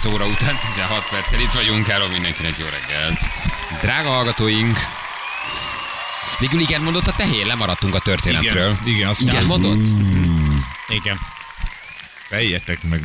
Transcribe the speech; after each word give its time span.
9 0.00 0.14
óra 0.14 0.26
után 0.26 0.56
16 0.74 1.08
perccel 1.10 1.40
itt 1.40 1.50
vagyunk, 1.50 1.86
hello 1.86 2.08
mindenkinek 2.08 2.58
jó 2.58 2.64
reggelt. 2.64 3.18
Drága 3.80 4.08
hallgatóink, 4.08 4.76
végül 6.38 6.60
igen 6.60 6.82
mondott 6.82 7.06
a 7.06 7.12
tehén, 7.12 7.46
lemaradtunk 7.46 7.94
a 7.94 7.98
történetről. 7.98 8.76
Igen, 8.84 8.94
igen, 8.94 9.08
azt 9.08 9.20
igen 9.20 9.44
mondott? 9.44 9.86
Igen. 10.88 11.16
Fejjetek 12.28 12.82
meg. 12.88 13.02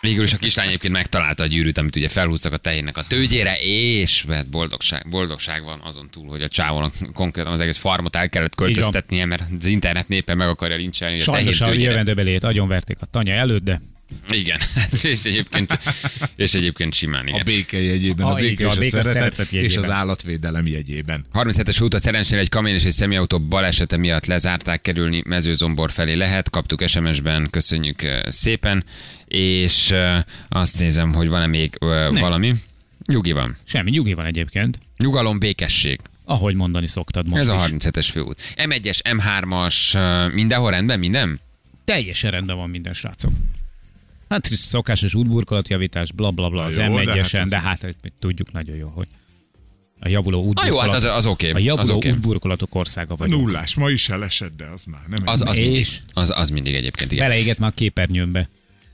Végül 0.00 0.22
is 0.22 0.32
a 0.32 0.36
kislány 0.36 0.66
egyébként 0.66 0.92
megtalálta 0.92 1.42
a 1.42 1.46
gyűrűt, 1.46 1.78
amit 1.78 1.96
ugye 1.96 2.08
felhúztak 2.08 2.52
a 2.52 2.56
tehénnek 2.56 2.96
a 2.96 3.02
tőgyére, 3.02 3.58
és 3.60 4.24
hát 4.28 4.48
boldogság, 4.48 5.06
boldogság 5.10 5.64
van 5.64 5.80
azon 5.84 6.08
túl, 6.10 6.28
hogy 6.28 6.42
a 6.42 6.48
csávónak 6.48 6.92
konkrétan 7.12 7.52
az 7.52 7.60
egész 7.60 7.78
farmot 7.78 8.16
el 8.16 8.28
kellett 8.28 8.54
költöztetnie, 8.54 9.24
mert 9.24 9.42
az 9.58 9.66
internet 9.66 10.08
népe 10.08 10.34
meg 10.34 10.48
akarja 10.48 10.76
lincselni, 10.76 11.20
a 11.20 11.22
Sajnos 11.22 11.60
a 11.60 11.64
tőgyére. 11.64 11.90
jövendőbelét 11.90 12.44
agyon 12.44 12.70
a 13.00 13.06
tanya 13.10 13.32
előtt, 13.32 13.64
de 13.64 13.80
Igen, 14.30 14.58
és 15.02 15.24
egyébként, 15.24 15.78
és 16.36 16.54
egyébként 16.54 16.94
simán, 16.94 17.24
A 17.24 17.28
igen. 17.28 17.42
béke 17.44 17.82
jegyében, 17.82 18.26
a 18.26 18.30
A- 18.30 18.34
béke 18.34 18.50
így 18.50 18.60
és 18.60 18.66
a 18.66 18.70
a 18.70 18.74
béke 18.78 18.90
szeretet, 18.90 19.12
szeretet 19.12 19.46
és 19.46 19.52
jegyében. 19.52 19.84
az 19.84 19.90
állatvédelem 19.90 20.66
jegyében. 20.66 21.24
37-es 21.32 21.82
úton 21.82 22.00
szerencsére 22.00 22.40
egy 22.40 22.48
kamion 22.48 22.76
és 22.76 22.84
egy 22.84 22.92
személyautó 22.92 23.38
balesete 23.38 23.96
miatt 23.96 24.26
lezárták 24.26 24.80
kerülni 24.80 25.22
mezőzombor 25.26 25.90
felé 25.90 26.14
lehet. 26.14 26.50
Kaptuk 26.50 26.82
SMS-ben, 26.86 27.48
köszönjük 27.50 28.02
eh, 28.02 28.20
szépen. 28.28 28.84
És 29.26 29.90
eh, 29.90 30.22
azt 30.48 30.78
nézem, 30.78 31.12
hogy 31.12 31.28
van-e 31.28 31.46
még 31.46 31.76
eh, 31.80 32.10
valami. 32.10 32.54
Nyugi 33.06 33.32
van. 33.32 33.56
semmi 33.64 33.90
nyugi 33.90 34.14
van 34.14 34.26
egyébként. 34.26 34.78
Nyugalom, 34.96 35.38
békesség. 35.38 36.00
Ahogy 36.24 36.54
mondani 36.54 36.86
szoktad 36.86 37.28
most 37.28 37.42
Ez 37.42 37.48
a 37.48 37.54
is. 37.54 37.60
37-es 37.72 38.08
főút. 38.12 38.54
M1-es, 38.56 38.98
M3-as, 39.04 39.94
eh, 39.94 40.32
mindenhol 40.32 40.70
rendben, 40.70 40.98
minden? 40.98 41.40
Teljesen 41.84 42.30
rendben 42.30 42.56
van 42.56 42.70
minden, 42.70 42.92
srácok. 42.92 43.30
Hát 44.28 44.46
szokásos 44.46 45.14
útburkolatjavítás, 45.14 46.12
bla 46.12 46.30
bla 46.30 46.48
bla, 46.48 46.62
az 46.62 46.76
Na 46.76 46.84
jó, 46.84 46.94
de 46.96 47.02
M1-esen, 47.04 47.36
hát 47.38 47.48
de 47.48 47.60
hát 47.60 47.86
tudjuk 48.18 48.52
nagyon 48.52 48.76
jó, 48.76 48.88
hogy 48.88 49.06
a 50.00 50.08
javuló 50.08 50.38
útburkolat, 50.38 50.68
jó, 50.68 50.78
hát 50.78 50.92
az, 50.92 51.04
az 51.04 51.26
oké. 51.26 51.50
a 51.50 51.54
az 51.54 51.62
javuló 51.62 51.96
oké. 51.96 52.10
útburkolatok 52.10 52.74
országa 52.74 53.12
A 53.12 53.16
vagyunk. 53.16 53.42
nullás, 53.42 53.74
ma 53.74 53.90
is 53.90 54.08
elesett, 54.08 54.56
de 54.56 54.64
az 54.66 54.84
már 54.84 55.00
nem 55.08 55.22
Az, 55.24 55.40
az, 55.40 55.56
És? 55.56 55.64
mindig, 55.64 55.86
az, 56.12 56.32
az 56.36 56.50
mindig 56.50 56.74
egyébként, 56.74 57.12
igen. 57.12 57.28
Beleégett 57.28 57.58
már 57.58 57.70
a 57.70 57.74
képernyőmbe. 57.74 58.48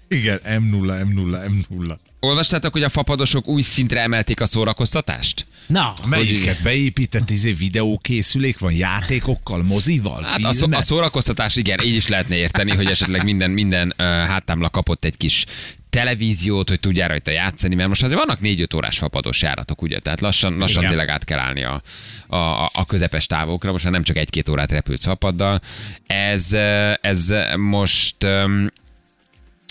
Igen, 0.08 0.40
M0, 0.44 1.06
M0, 1.14 1.50
M0. 1.70 1.96
Olvastátok, 2.20 2.72
hogy 2.72 2.82
a 2.82 2.88
fapadosok 2.88 3.48
új 3.48 3.60
szintre 3.60 4.00
emelték 4.00 4.40
a 4.40 4.46
szórakoztatást? 4.46 5.46
Na, 5.66 5.94
Melyiket 6.06 6.62
beépített 6.62 7.30
izé 7.30 7.52
videókészülék 7.52 8.58
van 8.58 8.72
játékokkal, 8.72 9.62
mozival, 9.62 10.22
Hát 10.22 10.44
a, 10.44 10.52
szó, 10.52 10.66
a 10.70 10.82
szórakoztatás, 10.82 11.56
igen, 11.56 11.78
így 11.84 11.94
is 11.94 12.08
lehetne 12.08 12.34
érteni, 12.36 12.70
hogy 12.70 12.86
esetleg 12.86 13.24
minden, 13.24 13.50
minden 13.50 13.88
uh, 13.98 14.06
háttámla 14.06 14.70
kapott 14.70 15.04
egy 15.04 15.16
kis 15.16 15.44
televíziót, 15.90 16.68
hogy 16.68 16.80
tudjál 16.80 17.08
rajta 17.08 17.30
játszani, 17.30 17.74
mert 17.74 17.88
most 17.88 18.02
azért 18.02 18.18
vannak 18.18 18.40
négy-öt 18.40 18.74
órás 18.74 18.98
fapados 18.98 19.42
járatok, 19.42 19.82
ugye? 19.82 19.98
Tehát 19.98 20.20
lassan, 20.20 20.56
lassan 20.58 20.82
Igen. 20.82 20.88
tényleg 20.88 21.08
át 21.14 21.24
kell 21.24 21.38
állni 21.38 21.64
a, 21.64 21.82
a, 22.26 22.64
a 22.72 22.84
közepes 22.86 23.26
távokra, 23.26 23.72
most 23.72 23.84
már 23.84 23.92
nem 23.92 24.02
csak 24.02 24.16
egy-két 24.16 24.48
órát 24.48 24.72
repülsz 24.72 25.04
fapaddal. 25.04 25.60
Ez, 26.06 26.52
ez 27.00 27.34
most 27.56 28.16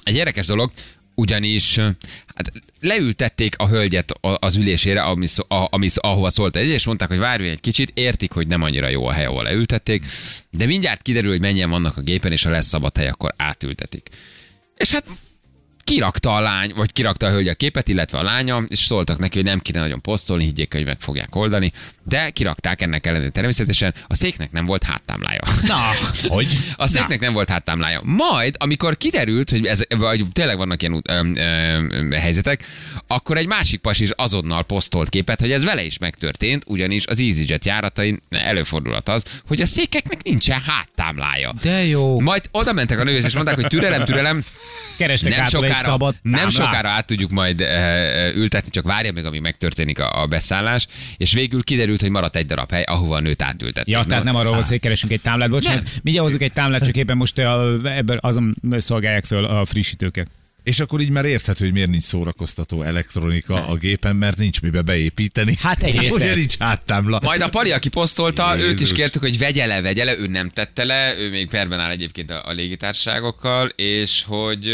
egy 0.04 0.16
érdekes 0.16 0.46
dolog, 0.46 0.72
ugyanis 1.16 1.78
hát 2.36 2.52
leültették 2.80 3.58
a 3.58 3.68
hölgyet 3.68 4.14
az 4.22 4.56
ülésére, 4.56 5.02
ami, 5.02 5.28
a, 5.48 5.68
ami, 5.70 5.88
ahova 5.96 6.30
szólt 6.30 6.56
egy, 6.56 6.68
és 6.68 6.86
mondták, 6.86 7.08
hogy 7.08 7.18
várjon 7.18 7.50
egy 7.50 7.62
kicsit, 7.62 7.92
értik, 7.94 8.32
hogy 8.32 8.48
nem 8.48 8.62
annyira 8.62 8.88
jó 8.88 9.06
a 9.06 9.12
hely, 9.12 9.26
ahol 9.26 9.44
leültették, 9.44 10.06
de 10.50 10.66
mindjárt 10.66 11.02
kiderül, 11.02 11.32
hogy 11.32 11.40
mennyien 11.40 11.70
vannak 11.70 11.98
a 11.98 12.02
gépen, 12.02 12.32
és 12.32 12.44
ha 12.44 12.50
lesz 12.50 12.68
szabad 12.68 12.98
hely, 12.98 13.08
akkor 13.08 13.34
átültetik. 13.38 14.10
És 14.78 14.92
hát 14.92 15.06
kirakta 15.84 16.36
a 16.36 16.40
lány, 16.40 16.74
vagy 16.76 16.92
kirakta 16.92 17.26
a 17.26 17.30
hölgy 17.30 17.48
a 17.48 17.54
képet, 17.54 17.88
illetve 17.88 18.18
a 18.18 18.24
lánya, 18.24 18.64
és 18.68 18.80
szóltak 18.80 19.20
neki, 19.20 19.38
hogy 19.38 19.48
nem 19.48 19.60
kéne 19.60 19.80
nagyon 19.80 20.02
posztolni, 20.02 20.44
higgyék, 20.44 20.74
hogy 20.74 20.86
meg 20.86 20.98
fogják 21.00 21.36
oldani, 21.36 21.72
de 22.04 22.30
kirakták 22.30 22.82
ennek 22.82 23.06
ellenére 23.06 23.30
természetesen, 23.30 23.94
a 24.08 24.16
széknek 24.16 24.52
nem 24.52 24.66
volt 24.66 24.84
háttámlája. 24.84 25.42
na, 25.68 25.78
Hogy? 26.28 26.48
A 26.76 26.88
széknek 26.88 27.20
nem 27.20 27.34
volt 27.34 27.50
háttámlája. 27.50 28.02
Majd, 28.04 28.56
amikor 28.60 28.98
kiderült, 28.98 29.50
hogy 29.50 29.66
ez, 29.66 29.82
vagy 29.98 30.26
tényleg 30.32 30.58
vannak 30.58 30.82
ilyen 30.82 30.94
út- 30.94 31.10
öm, 31.10 31.36
öm, 31.36 32.12
helyzetek, 32.12 32.66
akkor 33.08 33.38
egy 33.38 33.48
másik 33.48 33.80
pas 33.80 34.00
is 34.00 34.10
azonnal 34.16 34.64
posztolt 34.64 35.10
képet, 35.10 35.40
hogy 35.40 35.52
ez 35.52 35.64
vele 35.64 35.84
is 35.84 35.98
megtörtént, 35.98 36.64
ugyanis 36.68 37.06
az 37.06 37.20
EasyJet 37.20 37.66
járatain 37.66 38.22
előfordulhat 38.30 39.10
az, 39.10 39.24
hogy 39.48 39.62
a 39.62 39.66
székeknek 39.66 40.24
nincsen 40.24 40.62
háttámlája. 40.62 41.54
de 41.62 41.86
jó. 41.86 42.20
Majd 42.20 42.44
oda 42.52 42.74
mentek 42.74 43.00
a 43.00 43.04
nőhöz, 43.04 43.26
és 43.26 43.34
mondták, 43.34 43.56
hogy 43.56 43.68
türelem, 43.68 44.06
türelem, 44.06 44.46
Kerestek 44.98 45.36
nem 45.36 45.46
sokára, 45.46 45.83
szabad 45.84 46.16
nem 46.22 46.50
sokára 46.50 46.90
át 46.90 47.08
tudjuk 47.08 47.32
majd 47.32 47.62
e, 47.62 48.32
ültetni, 48.36 48.72
csak 48.72 48.86
várja 48.86 49.12
meg, 49.12 49.26
amíg 49.26 49.42
megtörténik 49.42 50.00
a, 50.00 50.22
a 50.22 50.26
beszállás, 50.28 50.88
és 51.18 51.34
végül 51.34 51.64
kiderült, 51.64 52.02
hogy 52.02 52.10
maradt 52.10 52.36
egy 52.36 52.46
darab 52.46 52.72
hely, 52.72 52.84
ahova 52.84 53.16
a 53.16 53.20
nőt 53.20 53.42
átültették. 53.42 53.94
Ja, 53.94 54.04
tehát 54.04 54.24
nem 54.24 54.36
arról 54.36 54.54
volt, 54.54 54.68
hogy 54.68 54.80
keresünk 54.80 55.12
egy 55.12 55.22
támlát. 55.22 55.50
Bocsánat, 55.50 55.84
mindjárt 56.02 56.28
hozunk 56.28 56.42
egy 56.42 56.54
támlát, 56.54 56.86
csak 56.86 56.96
éppen 56.96 57.18
most 57.18 57.38
a, 57.38 57.80
ebből 57.84 58.18
azon 58.18 58.56
szolgálják 58.78 59.26
föl 59.26 59.46
a 59.46 59.66
frissítőket. 59.66 60.28
És 60.64 60.80
akkor 60.80 61.02
így 61.02 61.10
már 61.10 61.26
érthető, 61.26 61.64
hogy 61.64 61.74
miért 61.74 61.90
nincs 61.90 62.04
szórakoztató 62.04 62.82
elektronika 62.82 63.68
a 63.68 63.76
gépen, 63.76 64.16
mert 64.16 64.38
nincs 64.38 64.62
mibe 64.62 64.82
beépíteni. 64.82 65.58
Hát 65.60 65.84
egyrészt 65.84 66.16
Ugye 66.16 66.36
nincs 66.36 66.58
háttámla. 66.58 67.20
Majd 67.24 67.42
a 67.42 67.50
Pali, 67.50 67.72
aki 67.72 67.90
posztolta, 67.90 68.56
őt 68.58 68.74
is 68.74 68.80
Jézus. 68.80 68.92
kértük, 68.92 69.22
hogy 69.22 69.38
vegye 69.38 69.66
le, 69.66 69.82
vegye 69.82 70.04
le, 70.04 70.18
ő 70.18 70.28
nem 70.28 70.50
tette 70.50 70.84
le, 70.84 71.16
ő 71.18 71.30
még 71.30 71.50
perben 71.50 71.80
áll 71.80 71.90
egyébként 71.90 72.32
a, 72.32 72.42
a 72.46 72.52
légitárságokkal, 72.52 73.68
és 73.68 74.24
hogy 74.26 74.72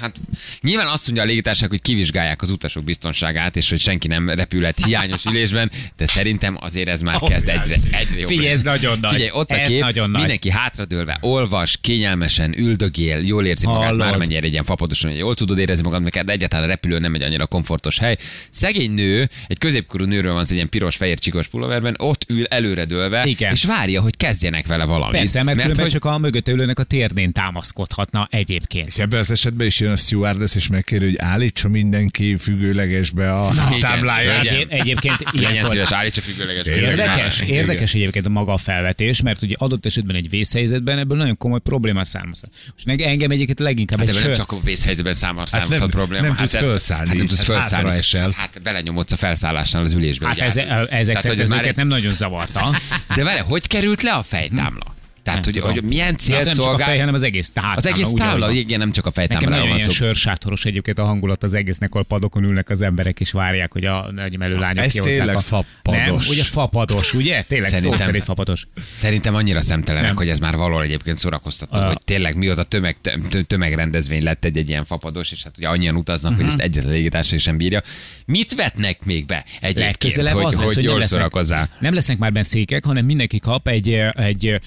hát 0.00 0.16
nyilván 0.60 0.86
azt 0.86 1.06
mondja 1.06 1.22
a 1.22 1.26
légitársaság, 1.26 1.70
hogy 1.70 1.82
kivizsgálják 1.82 2.42
az 2.42 2.50
utasok 2.50 2.84
biztonságát, 2.84 3.56
és 3.56 3.70
hogy 3.70 3.80
senki 3.80 4.08
nem 4.08 4.30
repülhet 4.30 4.84
hiányos 4.84 5.24
ülésben, 5.24 5.70
de 5.96 6.06
szerintem 6.06 6.56
azért 6.60 6.88
ez 6.88 7.00
már 7.00 7.18
kezd 7.18 7.48
egyre, 7.48 7.74
egyre 7.90 8.18
jobb. 8.18 8.28
Figyelj, 8.28 8.48
ez 8.48 8.62
nagyon 8.62 8.98
nagy. 9.00 9.12
Figyelj, 9.12 9.30
ott 9.32 9.50
a 9.50 9.62
kép, 9.62 9.80
nagyon 9.80 10.10
nagy. 10.10 10.18
mindenki 10.18 10.50
hátradőlve, 10.50 11.18
olvas, 11.20 11.78
kényelmesen, 11.80 12.58
üldögél, 12.58 13.18
jól 13.18 13.46
érzi 13.46 13.66
magát, 13.66 13.96
már 13.96 14.16
mennyire 14.16 14.40
egy 14.40 14.52
ilyen 14.52 14.64
fapadoson, 14.64 15.10
hogy 15.10 15.15
jól 15.18 15.34
tudod 15.34 15.58
érezni 15.58 15.84
magad, 15.84 16.02
mert 16.02 16.30
egyáltalán 16.30 16.64
a 16.64 16.68
repülő 16.68 16.98
nem 16.98 17.14
egy 17.14 17.22
annyira 17.22 17.46
komfortos 17.46 17.98
hely. 17.98 18.16
Szegény 18.50 18.90
nő, 18.90 19.28
egy 19.46 19.58
középkorú 19.58 20.04
nőről 20.04 20.32
van 20.32 20.42
egy 20.42 20.52
ilyen 20.52 20.68
piros, 20.68 20.96
fehér 20.96 21.18
csikos 21.18 21.48
pulóverben, 21.48 21.94
ott 21.98 22.24
ül 22.28 22.44
előredőlve, 22.44 23.26
Igen. 23.26 23.52
és 23.52 23.64
várja, 23.64 24.00
hogy 24.00 24.16
kezdjenek 24.16 24.66
vele 24.66 24.84
valamit. 24.84 25.16
Persze, 25.16 25.42
mert, 25.42 25.56
mert 25.58 25.80
hogy 25.80 25.90
csak 25.90 26.04
a 26.04 26.18
mögött 26.18 26.48
ülőnek 26.48 26.78
a 26.78 26.82
térdén 26.82 27.32
támaszkodhatna 27.32 28.28
egyébként. 28.30 28.88
És 28.88 28.98
ebben 28.98 29.20
az 29.20 29.30
esetben 29.30 29.66
is 29.66 29.80
jön 29.80 29.92
a 29.92 29.96
stewardess, 29.96 30.54
és 30.54 30.68
megkéri, 30.68 31.04
hogy 31.04 31.16
állítsa 31.18 31.68
mindenki 31.68 32.36
függőlegesbe 32.36 33.32
a 33.32 33.50
Igen. 33.68 33.80
tábláját. 33.80 34.44
Igen. 34.44 34.54
Egyéb, 34.54 34.72
egyébként 34.80 35.24
legyen 35.32 35.50
ilyenkor 35.50 35.70
szíves, 35.70 35.92
állítsa 35.92 36.20
függőleges. 36.20 36.66
Érdekes, 36.66 37.40
érdekes 37.40 37.94
egyébként 37.94 38.26
a 38.26 38.28
maga 38.28 38.52
a 38.52 38.56
felvetés, 38.56 39.22
mert 39.22 39.42
ugye 39.42 39.54
adott 39.58 39.86
esetben 39.86 40.16
egy 40.16 40.30
vészhelyzetben 40.30 40.98
ebből 40.98 41.16
nagyon 41.16 41.36
komoly 41.36 41.60
probléma 41.60 42.04
származhat. 42.04 42.50
Most 42.72 42.86
meg 42.86 43.00
engem 43.00 43.30
egyébként 43.30 43.58
leginkább 43.58 43.98
Hát 43.98 44.08
egy 44.08 44.14
de 44.14 44.20
nem 44.20 44.28
sör... 44.28 44.36
csak 44.36 44.52
a 44.52 44.60
vészhelyzetben 44.64 45.05
számol, 45.12 45.46
számozhat 45.46 45.78
nem- 45.78 45.88
probléma. 45.90 46.22
nem 46.22 46.30
hát, 46.36 46.40
tudsz 46.50 46.56
felszállni, 46.56 47.08
Hát 47.08 47.16
nem 47.16 47.26
tudsz 47.26 47.38
hát 47.38 47.46
felszállni. 47.46 47.96
esel. 47.98 48.32
Hát 48.36 48.60
belenyomodsz 48.62 49.12
a 49.12 49.16
felszállásnál 49.16 49.82
az 49.82 49.92
ülésbe. 49.92 50.26
Hát 50.26 50.38
ez, 50.38 50.58
hát- 50.58 50.68
ezek 50.68 50.88
tehát, 50.90 51.20
szerint 51.20 51.24
hogy 51.24 51.40
ez 51.40 51.48
már 51.50 51.58
őket 51.58 51.70
egy- 51.70 51.76
nem 51.76 51.86
nagyon 51.86 52.14
zavarta. 52.14 52.70
De 53.14 53.24
vele, 53.24 53.40
hogy 53.40 53.66
került 53.66 54.02
le 54.02 54.12
a 54.12 54.22
fejtámla? 54.22 54.94
Tehát, 55.26 55.44
hogy, 55.44 55.58
hogy 55.58 55.82
milyen 55.82 56.06
Hát 56.06 56.18
célt 56.20 56.44
nem 56.44 56.54
csak 56.54 56.58
a 56.64 56.66
szolgál? 56.66 56.86
fej, 56.88 56.98
hanem 56.98 57.14
az 57.14 57.22
egész 57.22 57.50
tábla. 57.50 57.72
Az 57.72 57.86
egész 57.86 58.12
tábla, 58.16 58.50
igen, 58.50 58.78
nem 58.78 58.92
csak 58.92 59.06
a 59.06 59.08
Nekem 59.14 59.26
fejtámláról 59.28 59.50
nagyon 59.66 59.68
van 59.68 59.78
ilyen 59.78 59.90
szó. 59.90 60.04
sörsátoros 60.04 60.64
egyébként 60.64 60.98
a 60.98 61.04
hangulat 61.04 61.42
az 61.42 61.54
egésznek, 61.54 61.90
ahol 61.90 62.04
padokon 62.04 62.44
ülnek 62.44 62.70
az 62.70 62.82
emberek, 62.82 63.20
és 63.20 63.30
várják, 63.30 63.72
hogy 63.72 63.84
a 63.84 64.10
nagy 64.14 64.38
melőlányok 64.38 64.84
Ez 64.84 64.92
kihozzák 64.92 65.16
tényleg 65.16 65.36
a... 65.36 65.40
fapados. 65.40 66.06
Nem, 66.06 66.14
ugye 66.30 66.42
fapados, 66.44 67.14
ugye? 67.14 67.42
Tényleg 67.48 67.68
szó 67.70 67.74
Szerintem- 67.76 68.00
szerint 68.06 68.24
fapados. 68.24 68.66
Szerintem 68.92 69.34
annyira 69.34 69.60
szemtelenek, 69.62 70.06
Nem. 70.08 70.16
hogy 70.16 70.28
ez 70.28 70.38
már 70.38 70.56
valahol 70.56 70.82
egyébként 70.82 71.18
szórakoztató, 71.18 71.80
hogy 71.80 71.98
tényleg 72.04 72.36
mióta 72.36 72.62
tömeg, 72.62 72.96
tö- 73.30 73.46
tömegrendezvény 73.46 74.22
lett 74.22 74.44
egy, 74.44 74.56
egy 74.56 74.68
ilyen 74.68 74.84
fapados, 74.84 75.32
és 75.32 75.42
hát 75.42 75.58
ugye 75.58 75.68
annyian 75.68 75.96
utaznak, 75.96 76.30
Mhm. 76.32 76.40
hogy 76.40 76.50
ezt 76.50 76.60
egyetlen 76.60 76.92
légitársaság 76.92 77.38
sem 77.38 77.56
bírja. 77.56 77.82
Mit 78.26 78.54
vetnek 78.54 79.04
még 79.04 79.26
be 79.26 79.44
egyébként, 79.60 80.14
hogy, 80.14 80.26
az 80.44 80.54
lesz, 80.54 80.64
hogy, 80.64 80.74
hogy 80.74 80.84
jól 80.84 81.02
szórakozzál? 81.02 81.68
nem 81.80 81.94
lesznek 81.94 82.18
már 82.18 82.32
benne 82.32 82.44
székek, 82.44 82.84
hanem 82.84 83.04
mindenki 83.04 83.38
kap 83.38 83.68
egy, 83.68 83.88
ö, 83.90 84.08
egy 84.12 84.60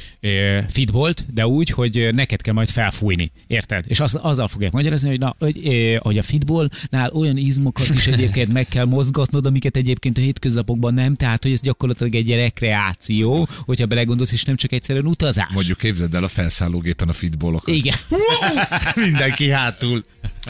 fitbolt, 0.70 1.26
de 1.34 1.48
úgy, 1.48 1.70
hogy 1.70 2.10
neked 2.12 2.42
kell 2.42 2.54
majd 2.54 2.70
felfújni. 2.70 3.32
Érted? 3.48 3.84
És 3.88 4.00
az, 4.00 4.18
azzal 4.22 4.48
fogják 4.48 4.72
magyarázni, 4.72 5.10
hogy, 5.10 5.20
na, 5.20 5.36
hogy, 5.40 5.60
hogy 6.00 6.18
a 6.18 6.22
fitbolnál 6.22 7.10
olyan 7.14 7.38
izmokat 7.38 7.90
is 7.90 8.08
egyébként 8.08 8.54
meg 8.54 8.68
kell 8.68 8.86
mozgatnod, 8.86 9.46
amiket 9.46 9.76
egyébként 9.78 10.18
a 10.18 10.22
hétköznapokban 10.22 10.94
nem, 10.94 11.16
tehát 11.16 11.44
hogy 11.44 11.52
ez 11.52 11.62
gyakorlatilag 11.62 12.16
egy 12.16 12.30
rekreáció, 12.30 13.48
hogyha 13.66 13.86
belegondolsz, 13.86 14.32
és 14.32 14.44
nem 14.44 14.56
csak 14.56 14.72
egyszerűen 14.72 15.06
utazás. 15.06 15.48
Mondjuk 15.54 15.78
képzeld 15.78 16.14
el 16.14 16.24
a 16.24 16.28
felszállógépen 16.28 17.10
a 17.10 17.14
fitbolokat. 17.14 17.76
Igen. 17.76 17.96
Mindenki 18.96 19.50
hátul. 19.50 20.04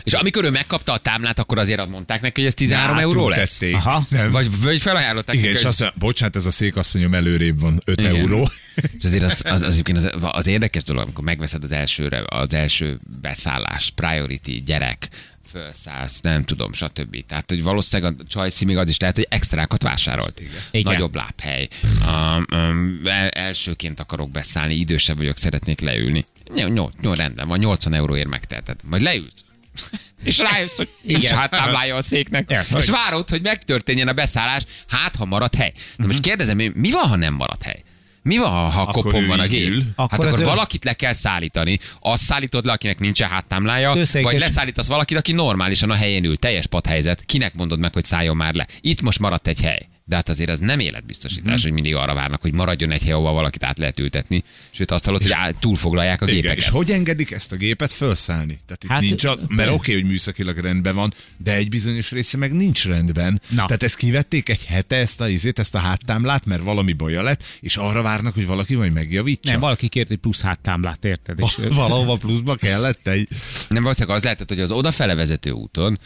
És 0.04 0.14
amikor 0.14 0.44
ő 0.46 0.50
megkapta 0.50 0.92
a 0.94 0.98
támlát, 0.98 1.40
akkor 1.40 1.58
azért 1.60 1.90
mondták 1.90 2.22
neki, 2.22 2.40
hogy 2.42 2.50
ez 2.50 2.54
13 2.56 2.98
euró 2.98 3.30
lesz? 3.30 3.56
Átültették. 3.56 3.86
Aha. 3.86 4.06
Nem. 4.10 4.32
Vagy, 4.32 4.62
vagy 4.62 4.82
felajánlották 4.82 5.36
Igen, 5.36 5.46
neki, 5.48 5.58
és 5.58 5.62
hogy- 5.64 5.72
azt 5.72 5.80
mondja, 5.80 6.00
bocsánat, 6.00 6.36
ez 6.36 6.46
a 6.46 6.52
székasszonyom 6.52 7.14
előrébb 7.14 7.60
van 7.60 7.82
5 7.86 8.00
Igen. 8.00 8.16
euró. 8.16 8.50
És 8.98 9.04
azért 9.04 9.24
az, 9.24 9.42
az, 9.46 9.62
az, 9.62 9.82
az, 9.94 10.10
az 10.22 10.48
érdekes 10.48 10.84
dolog, 10.84 11.04
amikor 11.04 11.24
megveszed 11.24 11.64
az 11.64 11.72
elsőre, 11.72 12.24
az 12.26 12.54
első 12.54 13.00
beszállás, 13.22 13.92
priority, 13.96 14.52
gyerek, 14.66 15.08
fölszállsz, 15.52 16.22
nem 16.22 16.44
tudom, 16.44 16.74
stb. 16.74 17.26
Tehát, 17.26 17.50
hogy 17.50 17.64
valószínűleg 17.64 18.16
a 18.20 18.24
csajci 18.28 18.66
még 18.66 18.78
az 18.78 18.90
is 18.90 19.00
lehet, 19.00 19.16
hogy 19.16 19.28
extrákat 19.30 19.84
vásárolt. 19.84 20.42
Igen. 20.72 20.94
Nagyobb 20.94 21.16
lábhely. 21.16 21.68
Um, 22.08 22.46
um, 22.60 23.02
el, 23.06 23.30
elsőként 23.30 24.00
akarok 24.00 24.32
beszállni, 24.32 24.74
idősebb 24.74 25.18
vagyok, 25.18 25.38
szeretnék 25.38 25.80
leülni. 25.80 26.26
Jó, 26.56 26.74
jó, 26.74 26.90
jó 27.02 27.14
rendben 27.14 27.48
van, 27.48 27.60
80 27.60 27.94
euróért 27.94 28.30
megteheted. 28.30 28.80
Majd 28.90 29.02
leülsz. 29.02 29.44
És 30.24 30.38
rájössz, 30.38 30.76
hogy 30.76 30.90
nincs 31.02 31.20
Igen. 31.20 31.38
háttáblája 31.38 31.96
a 31.96 32.02
széknek. 32.02 32.52
Ja, 32.52 32.78
és 32.78 32.90
várod, 32.90 33.30
hogy 33.30 33.42
megtörténjen 33.42 34.08
a 34.08 34.14
beszállás, 34.14 34.64
hát 34.88 35.16
ha 35.16 35.26
marad 35.26 35.56
hely. 35.56 35.72
Na 35.76 35.82
Mhm. 35.98 36.06
most 36.08 36.20
kérdezem, 36.20 36.60
én, 36.60 36.72
mi 36.76 36.92
van, 36.92 37.08
ha 37.08 37.16
nem 37.16 37.34
marad 37.34 37.64
hely? 37.64 37.82
Mi 38.30 38.38
van, 38.38 38.50
ha, 38.50 38.58
ha 38.58 38.82
Akkor 38.82 39.04
kopon 39.04 39.28
van 39.28 39.40
a 39.40 39.48
gép? 39.48 39.68
ül. 39.68 39.84
Hát 39.98 40.12
Akkor 40.14 40.28
akkor 40.28 40.40
ő- 40.40 40.44
valakit 40.44 40.84
le 40.84 40.94
kell 40.94 41.14
szállítani. 41.14 41.80
Azt 42.00 42.24
szállítod 42.24 42.66
le, 42.66 42.72
akinek 42.72 43.00
nincsen 43.00 43.30
háttámlája, 43.30 43.96
Összeges- 43.96 44.32
vagy 44.32 44.40
leszállítasz 44.40 44.88
valakit, 44.88 45.18
aki 45.18 45.32
normálisan 45.32 45.90
a 45.90 45.94
helyén 45.94 46.24
ül. 46.24 46.36
Teljes 46.38 46.68
padhelyzet. 46.68 47.24
Kinek 47.26 47.54
mondod 47.54 47.80
meg, 47.80 47.94
hogy 47.94 48.04
szálljon 48.04 48.36
már 48.38 48.54
le? 48.54 48.68
Itt 48.82 49.02
most 49.02 49.20
maradt 49.20 49.48
egy 49.48 49.62
hely. 49.62 49.88
De 50.10 50.16
hát 50.16 50.30
azért 50.30 50.50
az 50.50 50.60
nem 50.60 50.80
életbiztosítás, 50.80 51.54
Mhm. 51.54 51.62
hogy 51.64 51.72
mindig 51.72 51.96
arra 51.96 52.14
várnak, 52.14 52.42
hogy 52.42 52.54
maradjon 52.54 52.92
egy 52.92 53.04
hely, 53.04 53.12
ahol 53.12 53.34
valakit 53.34 53.64
át 53.64 53.78
lehet 53.78 54.00
ültetni. 54.00 54.44
Sőt, 54.70 54.92
azt 54.92 55.06
hallod, 55.06 55.22
hogy 55.22 55.32
á- 55.32 55.56
túlfoglalják 55.60 56.22
a 56.22 56.26
Igen, 56.26 56.36
gépeket. 56.36 56.58
és 56.58 56.70
hogy 56.70 56.92
engedik 56.92 57.32
ezt 57.32 57.52
a 57.52 57.56
gépet 57.56 57.94
felszállni? 57.94 58.60
Tehát 58.66 58.84
itt 58.84 58.90
Hát- 58.90 59.02
nincs 59.02 59.24
az, 59.24 59.46
mert 59.48 59.70
oké, 59.72 59.94
hogy 59.94 60.04
műszakilag 60.04 60.58
rendben 60.58 60.96
van, 60.96 61.14
de 61.38 61.54
egy 61.54 61.70
bizonyos 61.70 62.12
része 62.12 62.38
meg 62.38 62.54
nincs 62.54 62.86
rendben. 62.86 63.42
Na. 63.50 63.66
Tehát 63.66 63.84
ezt 63.84 63.96
kivették 63.96 64.50
egy 64.50 64.66
hete, 64.66 64.96
ezt 64.96 65.22
a, 65.22 65.28
izét, 65.30 65.60
ezt 65.60 65.76
a 65.76 65.80
háttámlát, 65.80 66.46
mert 66.46 66.64
valami 66.64 66.94
baja 66.94 67.22
lett, 67.22 67.44
és 67.60 67.78
arra 67.78 68.02
várnak, 68.02 68.34
hogy 68.34 68.46
valaki 68.46 68.76
majd 68.76 68.94
megjavítsa. 68.94 69.52
Nem, 69.52 69.60
valaki 69.60 69.88
kért 69.88 70.12
egy 70.12 70.18
plusz 70.18 70.42
háttámlát, 70.42 71.06
érted? 71.06 71.40
És, 71.40 71.58
Valahova 71.70 72.16
pluszba 72.16 72.56
kellett 72.56 73.08
egy... 73.08 73.28
Nem 73.70 73.82
valószínűleg 73.84 74.16
az 74.18 74.24
lehetett, 74.24 74.48
hogy 74.50 74.60
az 74.62 74.72
odafele 74.72 75.16
vezető 75.16 75.50
úton 75.52 76.00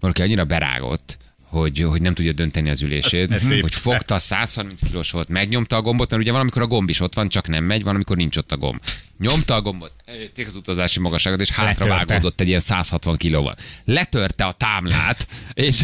valaki 0.00 0.22
annyira 0.22 0.44
berágott, 0.44 1.18
hogy, 1.48 1.80
hogy 1.80 2.00
nem 2.00 2.14
tudja 2.14 2.32
dönteni 2.32 2.70
az 2.70 2.82
ülését, 2.82 3.38
hogy 3.60 3.74
fogta, 3.74 4.18
130 4.18 4.80
kilós 4.86 5.10
volt, 5.10 5.28
megnyomta 5.28 5.76
a 5.76 5.80
gombot, 5.80 6.10
mert 6.10 6.22
ugye 6.22 6.32
valamikor 6.32 6.62
a 6.62 6.66
gomb 6.66 6.88
is 6.88 7.00
ott 7.00 7.14
van, 7.14 7.28
csak 7.28 7.48
nem 7.48 7.64
megy, 7.64 7.82
valamikor 7.82 8.16
nincs 8.16 8.36
ott 8.36 8.52
a 8.52 8.56
gomb. 8.56 8.80
Nyomta 9.18 9.54
a 9.54 9.62
gombot, 9.62 9.92
elérték 10.04 10.46
az 10.46 10.56
utazási 10.56 11.00
magasságot, 11.00 11.40
és 11.40 11.50
hátra 11.50 11.86
vágódott 11.86 12.40
egy 12.40 12.48
ilyen 12.48 12.60
160 12.60 13.16
kilóval. 13.16 13.56
Letörte 13.84 14.44
a 14.44 14.52
támlát, 14.52 15.26
és, 15.54 15.82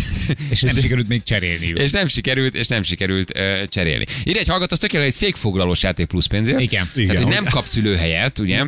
és 0.51 0.61
nem 0.61 0.77
sikerült 0.77 1.09
még 1.09 1.23
cserélniük. 1.23 1.79
és 1.79 1.91
nem 1.91 2.07
sikerült, 2.07 2.55
és 2.55 2.67
nem 2.67 2.83
sikerült 2.83 3.39
uh, 3.39 3.65
cserélni. 3.69 4.07
Ide 4.25 4.39
egy 4.39 4.49
hallgató, 4.49 4.73
az 4.73 4.79
tökéletes 4.79 5.13
egy 5.13 5.19
székfoglalós 5.19 5.83
játék 5.83 6.07
plusz 6.07 6.27
pénzért. 6.27 6.61
Igen. 6.61 6.89
Tehát, 6.95 6.97
Igen, 6.97 7.23
hogy 7.23 7.33
nem 7.33 7.45
kapsz 7.45 7.77
ülőhelyet, 7.77 8.39
ugye? 8.39 8.65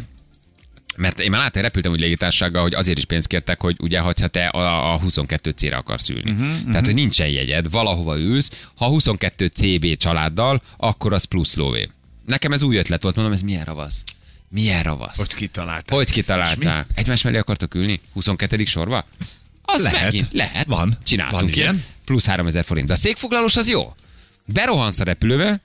Mert 0.97 1.21
én 1.21 1.31
már 1.31 1.41
láttam, 1.41 1.63
repültem 1.63 1.93
úgy 1.93 2.01
légitársággal, 2.01 2.63
hogy 2.63 2.75
azért 2.75 2.99
is 2.99 3.05
pénzt 3.05 3.27
kértek, 3.27 3.61
hogy 3.61 3.77
ugye, 3.81 4.01
hogyha 4.01 4.27
te 4.29 4.47
a, 4.47 4.93
a 4.93 4.99
22 4.99 5.51
C-re 5.51 5.77
akarsz 5.77 6.09
ülni. 6.09 6.31
Uh-huh, 6.31 6.65
Tehát, 6.67 6.85
hogy 6.85 6.95
nincsen 6.95 7.29
jegyed, 7.29 7.71
valahova 7.71 8.19
ülsz, 8.19 8.67
ha 8.75 8.87
22 8.87 9.47
CB 9.47 9.97
családdal, 9.97 10.63
akkor 10.77 11.13
az 11.13 11.25
plusz 11.25 11.55
lóvé. 11.57 11.89
Nekem 12.27 12.53
ez 12.53 12.63
új 12.63 12.77
ötlet 12.77 13.03
volt, 13.03 13.15
mondom, 13.17 13.35
ez 13.35 13.41
milyen 13.43 13.65
ravasz? 13.65 14.05
Milyen 14.49 14.83
ravasz? 14.83 15.17
Hogy 15.17 15.35
kitalálták? 15.35 15.97
Hogy 15.97 16.11
kitalálták? 16.11 16.87
Egymás 16.95 17.23
mellé 17.23 17.39
akartok 17.39 17.75
ülni? 17.75 18.01
22. 18.13 18.65
sorba? 18.65 19.05
Az 19.63 19.83
Lehet. 19.83 20.03
megint 20.03 20.33
lehet. 20.33 20.67
Van. 20.67 20.99
Csináltunk 21.05 21.41
Van 21.41 21.51
ilyen. 21.53 21.75
ilyen. 21.75 21.85
Plusz 22.05 22.27
3000 22.27 22.65
forint. 22.65 22.87
De 22.87 22.93
a 22.93 22.97
székfoglalós 22.97 23.57
az 23.57 23.69
jó. 23.69 23.95
Berohansz 24.45 25.01
a 25.01 25.05
repülőbe? 25.05 25.61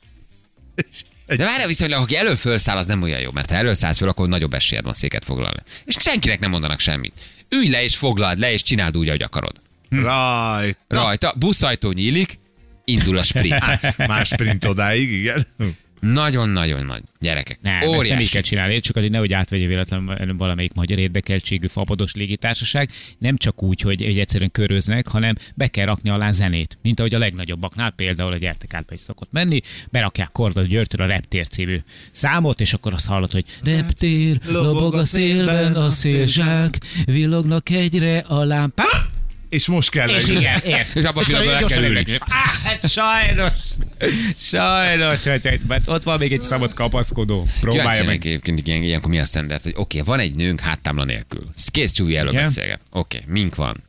Egy- 1.30 1.38
de 1.38 1.46
várjál 1.46 1.68
viszonylag, 1.68 2.02
aki 2.02 2.16
elől 2.16 2.36
fölszáll, 2.36 2.78
az 2.78 2.86
nem 2.86 3.02
olyan 3.02 3.20
jó, 3.20 3.32
mert 3.32 3.52
ha 3.52 3.58
elől 3.58 3.74
szállsz 3.74 3.98
föl, 3.98 4.10
akkor 4.10 4.28
nagyobb 4.28 4.54
esélyed 4.54 4.84
van 4.84 4.94
széket 4.94 5.26
foglalni. 5.26 5.60
És 5.86 5.96
senkinek 6.00 6.40
nem 6.40 6.50
mondanak 6.50 6.80
semmit. 6.80 7.14
Ülj 7.50 7.68
le 7.70 7.84
és 7.84 7.96
foglald 7.96 8.38
le, 8.40 8.52
és 8.52 8.64
csináld 8.64 8.98
úgy, 8.98 9.08
ahogy 9.08 9.22
akarod. 9.22 9.52
Rajta. 9.90 10.78
Rajta, 10.88 11.34
buszajtó 11.38 11.92
nyílik, 11.92 12.40
indul 12.86 13.18
a 13.18 13.24
sprint. 13.24 13.64
Más 14.08 14.28
sprint 14.28 14.66
odáig, 14.66 15.12
igen. 15.12 15.48
Nagyon-nagyon 16.00 16.86
nagy. 16.86 17.02
Gyerekek. 17.20 17.60
Nem, 17.62 17.74
ezt 17.74 17.84
nem 17.84 17.94
így 17.94 17.98
Óriási. 17.98 18.32
kell 18.32 18.42
csinálni, 18.42 18.80
csak 18.80 18.96
hogy 18.98 19.10
nehogy 19.10 19.34
átvegye 19.34 19.68
véletlenül 19.68 20.38
valamelyik 20.38 20.74
magyar 20.74 21.00
érdekeltségű 21.00 21.68
fapados 21.68 22.14
légitársaság. 22.14 22.90
Nem 23.18 23.38
csak 23.38 23.64
úgy, 23.64 23.82
hogy, 23.82 24.04
hogy 24.06 24.20
egyszerűen 24.20 24.52
köröznek, 24.52 25.08
hanem 25.08 25.36
be 25.56 25.68
kell 25.68 25.86
rakni 25.86 26.10
alá 26.10 26.32
zenét. 26.32 26.78
Mint 26.82 27.00
ahogy 27.00 27.14
a 27.14 27.18
legnagyobbaknál, 27.18 27.92
például 27.92 28.34
a 28.34 28.38
gyertek 28.38 28.74
átba 28.74 28.94
is 28.94 29.02
szokott 29.02 29.32
menni, 29.32 29.62
berakják 29.92 30.30
Korda 30.32 30.62
Györgytől 30.62 31.02
a 31.02 31.08
Reptér 31.08 31.48
című 31.48 31.80
számot, 32.12 32.60
és 32.60 32.74
akkor 32.74 32.94
azt 32.94 33.08
hallod, 33.08 33.32
hogy 33.32 33.46
Reptér, 33.64 34.40
lobog 34.48 34.94
a 34.94 35.06
szélben 35.06 35.76
a 35.76 35.92
szélzsák, 35.92 36.78
villognak 37.06 37.70
egyre 37.70 38.18
a 38.18 38.44
lámpák. 38.44 39.19
És 39.50 39.68
most 39.68 39.90
kell 39.90 40.10
És 40.10 40.28
igen, 40.28 40.60
ért. 40.60 40.96
És 40.96 41.04
abban 41.04 41.18
a 41.18 41.22
És 41.22 41.28
pillanatban 41.28 41.70
kell 41.70 41.84
ülni. 41.84 42.06
Ah, 42.20 42.28
hát 42.64 42.90
sajnos, 42.90 43.54
sajnos, 44.38 45.24
hogy 45.24 45.60
mert 45.68 45.88
ott 45.88 46.04
van 46.04 46.18
még 46.18 46.34
egy 46.34 46.42
szabad 46.42 46.74
kapaszkodó. 46.74 47.48
Próbálja 47.60 48.04
meg. 48.04 48.26
egyébként 48.26 48.68
ilyen, 48.68 48.84
ilyenkor 48.84 49.10
mi 49.10 49.20
a 49.20 49.26
standard, 49.26 49.62
hogy 49.62 49.74
oké, 49.76 50.00
okay, 50.00 50.16
van 50.16 50.26
egy 50.26 50.36
nőnk 50.36 50.60
háttámla 50.60 51.04
nélkül. 51.04 51.44
Kész 51.72 51.92
csúvi 51.92 52.12
Igen. 52.12 52.32
beszélget. 52.32 52.82
Oké, 52.92 53.18
okay, 53.18 53.34
mink 53.34 53.56
van? 53.56 53.84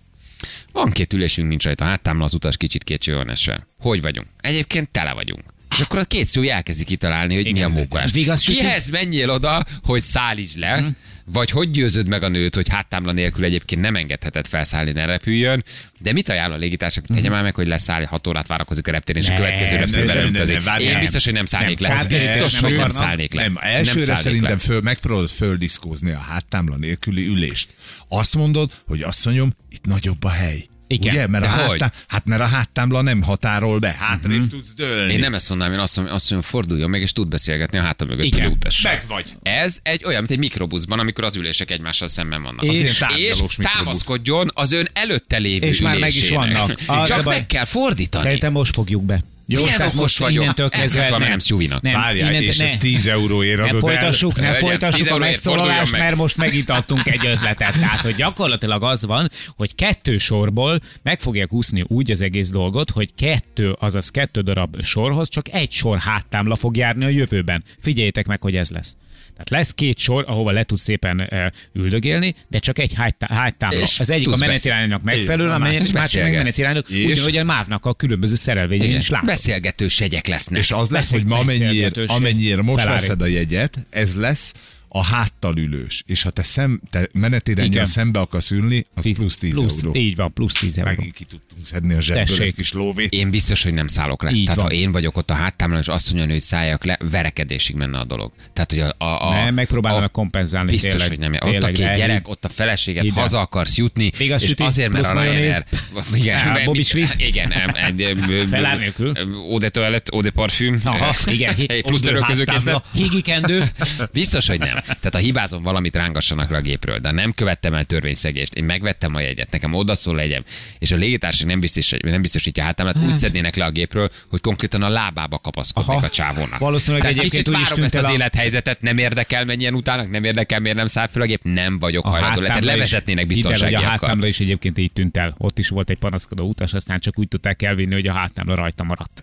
Van 0.73 0.91
két 0.91 1.13
ülésünk, 1.13 1.49
nincs 1.49 1.65
rajta 1.65 1.85
háttámla, 1.85 2.25
az 2.25 2.35
utas 2.35 2.57
kicsit 2.57 2.85
kétső 2.85 3.15
van 3.15 3.31
esve. 3.31 3.67
Hogy 3.81 4.01
vagyunk? 4.01 4.27
Egyébként 4.41 4.89
tele 4.89 5.13
vagyunk. 5.13 5.43
És 5.71 5.81
akkor 5.81 5.99
a 5.99 6.05
két 6.05 6.27
szó 6.27 6.43
elkezdi 6.43 6.85
kitalálni, 6.85 7.35
hogy 7.35 7.45
mi 7.45 7.51
a 7.51 7.55
Igen. 7.55 7.71
mókolás. 7.71 8.13
Kihez 8.45 8.89
menjél 8.89 9.31
oda, 9.31 9.65
hogy 9.83 10.03
szállíts 10.03 10.55
le, 10.55 10.91
vagy 11.33 11.51
hogy 11.51 11.71
győzöd 11.71 12.09
meg 12.09 12.23
a 12.23 12.29
nőt, 12.29 12.55
hogy 12.55 12.69
háttámla 12.69 13.13
nélkül 13.13 13.45
egyébként 13.45 13.81
nem 13.81 13.97
engedheted 13.97 14.47
felszállni, 14.47 14.93
ne 14.93 15.05
repüljön. 15.05 15.65
De 16.01 16.13
mit 16.13 16.29
ajánl 16.29 16.53
a 16.53 16.57
légitársak? 16.57 17.07
Tegye 17.07 17.29
már 17.29 17.43
meg, 17.43 17.55
hogy 17.55 17.67
leszállj, 17.67 18.05
hat 18.05 18.27
órát 18.27 18.47
várakozik 18.47 18.89
a 18.89 18.91
reptéren, 18.91 19.23
és 19.23 19.29
a 19.29 19.35
következő 19.35 19.77
nem, 19.77 19.85
repülőre 19.85 20.15
nem, 20.15 20.23
nem, 20.23 20.33
utazik. 20.33 20.55
nem, 20.55 20.65
várjál. 20.65 20.93
Én 20.93 21.01
biztos, 21.01 21.25
hogy 21.25 21.33
nem 21.33 21.47
szállnék 21.47 21.79
le. 21.79 22.05
Biztos, 22.09 22.61
nem 22.61 22.71
hogy 22.71 22.79
nem 22.79 22.91
szállnék 22.91 23.33
le. 23.33 23.43
Nem, 23.43 23.59
elsőre 23.61 24.17
szerintem 24.17 24.59
föl, 24.59 24.81
megpróbálod 24.81 25.31
földiszkózni 25.31 26.11
a 26.11 26.19
háttámla 26.19 26.77
nélküli 26.77 27.27
ülést. 27.27 27.69
Azt 28.09 28.35
mondod, 28.35 28.71
hogy 28.87 29.03
asszonyom, 29.03 29.55
itt 29.69 29.87
nagyobb 29.87 30.25
a 30.25 30.29
hely. 30.29 30.70
Igen. 30.93 31.15
Ugye? 31.15 31.27
Mert 31.27 31.45
a, 31.45 31.49
hogy? 31.49 31.81
háttá... 31.81 31.93
hát 32.09 32.25
mert 32.25 32.41
a 32.41 32.45
háttámla 32.45 33.01
nem 33.01 33.23
határol 33.23 33.79
be, 33.79 33.97
hátrébb 33.99 34.37
uh-huh. 34.37 34.51
tudsz 34.51 34.75
dőlni. 34.75 35.13
Én 35.13 35.19
nem 35.19 35.35
ezt 35.35 35.49
mondanám, 35.49 35.73
én 35.73 35.79
azt 35.79 35.97
mondom, 35.97 36.15
azt 36.15 36.31
mondom, 36.31 36.49
forduljon 36.51 36.91
meg, 36.91 37.01
és 37.01 37.13
tud 37.13 37.29
beszélgetni 37.29 37.79
a 37.79 37.83
háta 37.83 38.05
mögött 38.05 38.25
Igen. 38.25 38.51
utassal. 38.51 38.93
Meg 38.93 39.05
vagy. 39.09 39.25
Ez 39.43 39.79
egy 39.83 40.05
olyan, 40.05 40.19
mint 40.19 40.31
egy 40.31 40.39
mikrobuszban, 40.39 40.99
amikor 40.99 41.25
az 41.25 41.37
ülések 41.37 41.71
egymással 41.71 42.09
szemben 42.09 42.43
vannak. 42.43 42.65
És- 42.65 43.05
és 43.17 43.57
támaszkodjon 43.57 44.51
az 44.55 44.73
ön 44.73 44.89
előtte 44.93 45.39
lévő 45.39 45.67
És 45.67 45.81
már 45.81 45.99
meg 45.99 46.15
is 46.15 46.29
vannak. 46.29 46.85
Csak 47.07 47.25
meg 47.25 47.47
kell 47.47 47.65
fordítani. 47.65 48.25
Szerintem 48.25 48.53
most 48.53 48.75
fogjuk 48.75 49.05
be. 49.05 49.23
Jó, 49.53 49.61
Milyen 49.63 49.77
tehát 49.77 49.95
okos 49.95 50.19
vagyok. 50.19 50.43
Innentől 50.43 50.69
Elhiszem, 50.71 50.87
kezdve 50.87 51.11
valami 51.13 51.29
nem 51.31 51.39
szjuvinak. 51.39 51.83
Várjál, 51.83 52.17
innentől- 52.17 52.43
és 52.43 52.57
ne. 52.57 52.65
ez 52.65 52.77
10 52.77 53.07
euróért 53.07 53.57
Ne 53.59 53.63
adod 53.65 53.75
el. 53.75 53.81
folytassuk, 53.97 54.37
ne 54.37 54.43
Hölgyem, 54.43 54.61
10 54.61 54.69
folytassuk 54.69 55.15
a 55.15 55.19
megszólalást, 55.19 55.93
meg. 55.93 56.01
mert 56.01 56.17
most 56.17 56.37
megint 56.37 56.71
adtunk 56.71 57.07
egy 57.07 57.27
ötletet. 57.27 57.73
Tehát, 57.79 58.01
hogy 58.01 58.15
gyakorlatilag 58.15 58.83
az 58.83 59.05
van, 59.05 59.31
hogy 59.57 59.75
kettő 59.75 60.19
sorból 60.19 60.81
meg 61.03 61.21
fogják 61.21 61.53
úszni 61.53 61.85
úgy 61.87 62.11
az 62.11 62.21
egész 62.21 62.49
dolgot, 62.49 62.91
hogy 62.91 63.11
kettő, 63.17 63.77
azaz 63.79 64.09
kettő 64.09 64.41
darab 64.41 64.83
sorhoz 64.83 65.29
csak 65.29 65.53
egy 65.53 65.71
sor 65.73 65.99
háttámla 65.99 66.57
fog 66.57 66.77
járni 66.77 67.05
a 67.05 67.09
jövőben. 67.09 67.65
Figyeljétek 67.81 68.27
meg, 68.27 68.43
hogy 68.43 68.57
ez 68.57 68.71
lesz. 68.71 68.97
Tehát 69.45 69.63
lesz 69.65 69.75
két 69.75 69.99
sor, 69.99 70.25
ahova 70.27 70.51
le 70.51 70.65
tudsz 70.65 70.83
szépen 70.83 71.31
üldögélni, 71.73 72.35
de 72.49 72.59
csak 72.59 72.79
egy 72.79 72.95
háttá- 72.95 73.31
háttámla. 73.31 73.83
Az 73.99 74.11
egyik 74.11 74.29
a 74.33 74.37
menetiránynak 74.37 75.03
megfelelő, 75.03 75.51
a 75.51 75.59
másik 75.59 75.81
és 75.81 75.93
másik 75.93 76.23
meg 76.23 76.33
menetiránynak, 76.33 76.87
ugyanúgy 76.89 77.37
a 77.37 77.45
mávnak 77.45 77.87
a 77.87 77.95
különböző 77.95 78.35
szerelvényén 78.35 78.89
Igen. 78.89 79.01
is 79.01 79.09
látod. 79.09 79.27
Beszélgetős 79.27 80.01
jegyek 80.01 80.27
lesznek. 80.27 80.59
És 80.59 80.71
az 80.71 80.79
lesz, 80.79 80.89
Beszél- 81.11 81.21
hogy 81.21 81.29
ma 81.31 81.39
amennyiért, 81.39 81.97
amennyiért 81.97 82.63
most 82.63 82.79
Ferrari. 82.83 83.01
veszed 83.01 83.23
a 83.23 83.27
jegyet, 83.27 83.79
ez 83.91 84.15
lesz 84.15 84.53
a 84.93 85.03
háttal 85.05 85.57
ülős. 85.57 86.03
És 86.07 86.23
ha 86.23 86.31
te, 86.31 86.43
szem, 86.43 86.81
te 86.91 87.09
menetirányjal 87.13 87.85
szembe 87.87 88.19
akarsz 88.21 88.51
ülni, 88.51 88.87
az 88.95 89.11
plusz 89.15 89.37
10 89.37 89.53
plusz, 89.55 89.83
euró. 89.83 89.95
Így 89.99 90.17
van, 90.17 90.33
plusz 90.33 90.55
10 90.55 90.79
euró. 90.79 90.91
Megint 90.91 91.15
ki 91.15 91.25
tudtunk 91.25 91.67
szedni 91.67 91.95
a 91.95 92.01
zsebből 92.01 92.25
Tessék. 92.25 92.41
egy 92.47 92.55
kis 92.55 92.73
lóvét. 92.73 93.13
Én 93.13 93.31
biztos, 93.31 93.63
hogy 93.63 93.75
nem 93.75 93.87
szállok 93.89 94.23
le. 94.23 94.31
Így 94.31 94.45
Tehát 94.45 94.61
van. 94.61 94.67
ha 94.69 94.73
én 94.75 94.93
vagyok 94.93 95.17
ott 95.17 95.31
a 95.31 95.35
háttámlán, 95.35 95.81
és 95.81 95.89
azt 95.89 96.13
mondja, 96.15 96.33
hogy 96.33 96.41
szálljak 96.43 96.85
le, 96.85 96.99
verekedésig 97.11 97.77
menne 97.77 97.99
a 97.99 98.05
dolog. 98.05 98.33
Tehát, 98.53 98.71
hogy 98.71 98.81
a, 98.81 99.05
a, 99.05 99.29
a, 99.29 99.33
Nem, 99.35 99.55
megpróbálnak 99.55 100.05
a- 100.05 100.09
kompenzálni 100.09 100.71
Biztos, 100.71 100.91
tényleg. 100.91 101.09
hogy 101.09 101.19
nem. 101.19 101.33
Ott 101.33 101.41
Tényleg, 101.41 101.63
a 101.63 101.67
két 101.73 101.95
gyerek, 101.97 102.29
ott 102.29 102.45
a 102.45 102.49
feleséget, 102.49 103.05
Ide. 103.05 103.21
haza 103.21 103.41
akarsz 103.41 103.77
jutni, 103.77 104.11
Még 104.19 104.33
az 104.33 104.43
és 104.43 104.49
süti, 104.49 104.63
azért, 104.63 104.91
mert 104.93 105.07
a 105.07 105.21
Ryanair... 105.23 105.65
Igen, 106.15 106.65
Bobby 106.65 106.79
mit- 106.79 106.87
Swiss. 106.87 107.11
Igen, 107.17 107.53
Felár 108.51 108.79
nélkül. 108.79 109.13
em, 109.17 109.33
Eau 109.35 109.59
de 109.59 109.69
toilette, 109.69 110.11
eau 110.13 110.23
de 110.23 110.31
parfüm. 110.31 110.81
Aha, 110.85 111.15
igen. 111.27 111.55
Plusz 111.83 112.09
háttámla. 112.09 112.83
Higikendő. 112.95 113.65
Biztos, 114.13 114.47
hogy 114.47 114.59
nem. 114.59 114.79
Tehát 114.87 115.15
ha 115.15 115.19
hibázom 115.19 115.63
valamit, 115.63 115.95
rángassanak 115.95 116.51
le 116.51 116.57
a 116.57 116.61
gépről, 116.61 116.99
de 116.99 117.11
nem 117.11 117.33
követtem 117.33 117.75
el 117.75 117.85
törvényszegést. 117.85 118.55
Én 118.55 118.65
megvettem 118.65 119.15
a 119.15 119.21
jegyet, 119.21 119.51
nekem 119.51 119.75
odaszól 119.75 120.15
legyem, 120.15 120.45
és 120.79 120.93
a 120.93 120.97
légitársaság 120.97 121.47
nem, 121.47 121.61
biztos, 121.61 121.95
nem 122.03 122.21
biztosítja 122.21 122.63
hátámát, 122.63 122.99
úgy 122.99 123.17
szednének 123.17 123.57
le 123.57 123.65
a 123.65 123.71
gépről, 123.71 124.11
hogy 124.29 124.41
konkrétan 124.41 124.83
a 124.83 124.89
lábába 124.89 125.39
kapaszkodnék 125.39 125.97
Aha. 125.97 126.07
a 126.07 126.11
csávónak. 126.11 126.59
Valószínűleg 126.59 127.03
Tehát 127.03 127.17
egyébként 127.19 127.47
kicsit 127.47 127.63
várom 127.63 127.85
ezt 127.85 127.95
az 127.95 128.05
a- 128.05 128.13
élethelyzetet, 128.13 128.81
nem 128.81 128.99
érdekel, 128.99 129.45
mennyien 129.45 129.75
utálnak, 129.75 130.11
nem 130.11 130.25
érdekel, 130.25 130.61
miért 130.61 130.77
nem 130.77 130.87
száll 130.87 131.07
fel 131.07 131.23
a 131.23 131.25
gép, 131.25 131.43
nem 131.43 131.79
vagyok 131.79 132.07
hajlandó. 132.07 132.41
le. 132.41 132.47
Tehát 132.47 132.65
levezetnének 132.65 133.27
hogy 133.27 133.75
a 133.75 133.81
háttámla 133.81 134.27
is 134.27 134.41
egyébként 134.41 134.79
így 134.79 134.93
tűnt 134.93 135.17
el. 135.17 135.35
Ott 135.39 135.59
is 135.59 135.69
volt 135.69 135.91
egy 135.91 135.99
panaszkodó 135.99 136.49
utas, 136.49 136.73
aztán 136.73 137.01
csak 137.01 137.19
úgy 137.19 137.29
tudták 137.29 137.63
elvinni, 137.63 137.95
hogy 137.95 138.07
a 138.07 138.13
háttámla 138.13 138.55
rajta 138.55 138.85
maradt. 138.85 139.23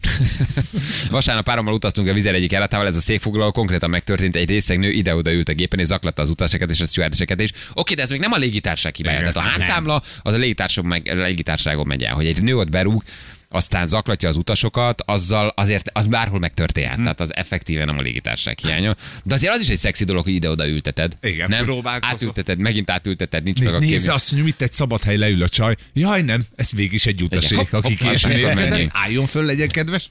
Vasárnap 1.10 1.44
párommal 1.44 1.74
utaztunk 1.74 2.08
a 2.08 2.12
vizer 2.12 2.34
egyik 2.34 2.52
elátával, 2.52 2.86
ez 2.86 2.96
a 2.96 3.00
székfoglaló 3.00 3.50
konkrétan 3.50 3.90
megtörtént, 3.90 4.36
egy 4.36 4.48
részegnő 4.48 4.90
ide-oda 4.90 5.32
ült 5.32 5.48
a 5.48 5.52
gépen, 5.52 5.78
és 5.78 5.86
zaklatta 5.86 6.22
az 6.22 6.30
utasokat 6.30 6.70
és 6.70 6.80
a 6.80 6.86
stewardeseket 6.86 7.40
is. 7.40 7.52
Oké, 7.74 7.94
de 7.94 8.02
ez 8.02 8.10
még 8.10 8.20
nem 8.20 8.32
a 8.32 8.36
légitársaság 8.36 8.94
hibája. 8.94 9.20
Igen. 9.20 9.32
Tehát 9.32 9.48
a 9.48 9.50
háttámla 9.50 10.02
az 10.22 10.32
a 10.32 10.36
légitársaságon 10.36 11.86
megy 11.86 12.02
el, 12.02 12.14
hogy 12.14 12.26
egy 12.26 12.42
nő 12.42 12.56
ott 12.56 12.70
berúg, 12.70 13.02
aztán 13.48 13.86
zaklatja 13.86 14.28
az 14.28 14.36
utasokat, 14.36 15.02
azzal 15.06 15.52
azért 15.56 15.90
az 15.92 16.06
bárhol 16.06 16.38
megtörténhet. 16.38 16.96
Hm. 16.96 17.02
Tehát 17.02 17.20
az 17.20 17.34
effektíven 17.34 17.86
nem 17.86 17.98
a 17.98 18.00
légitársaság 18.00 18.58
hiánya. 18.58 18.96
De 19.24 19.34
azért 19.34 19.52
az 19.52 19.60
is 19.60 19.68
egy 19.68 19.78
szexi 19.78 20.04
dolog, 20.04 20.24
hogy 20.24 20.34
ide-oda 20.34 20.68
ülteted. 20.68 21.12
Igen, 21.22 21.48
nem? 21.48 21.64
próbálkozol. 21.64 22.14
Átülteted, 22.14 22.58
megint 22.58 22.90
átülteted, 22.90 23.42
nincs 23.42 23.60
meg 23.62 23.74
a 23.74 23.78
Nézze, 23.78 24.06
kém. 24.06 24.14
azt 24.14 24.32
mondja, 24.32 24.48
itt 24.50 24.62
egy 24.62 24.72
szabad 24.72 25.02
hely 25.02 25.16
leül 25.16 25.42
a 25.42 25.48
csaj. 25.48 25.76
Jaj, 25.92 26.22
nem, 26.22 26.44
ez 26.56 26.70
végig 26.72 26.92
is 26.92 27.06
egy 27.06 27.22
utaség, 27.22 27.58
Hopp, 27.58 27.72
aki 27.72 27.94
későn 27.94 28.30
érkezett. 28.30 28.88
Álljon 28.92 29.26
föl, 29.26 29.44
legyen 29.44 29.68
kedves. 29.68 30.10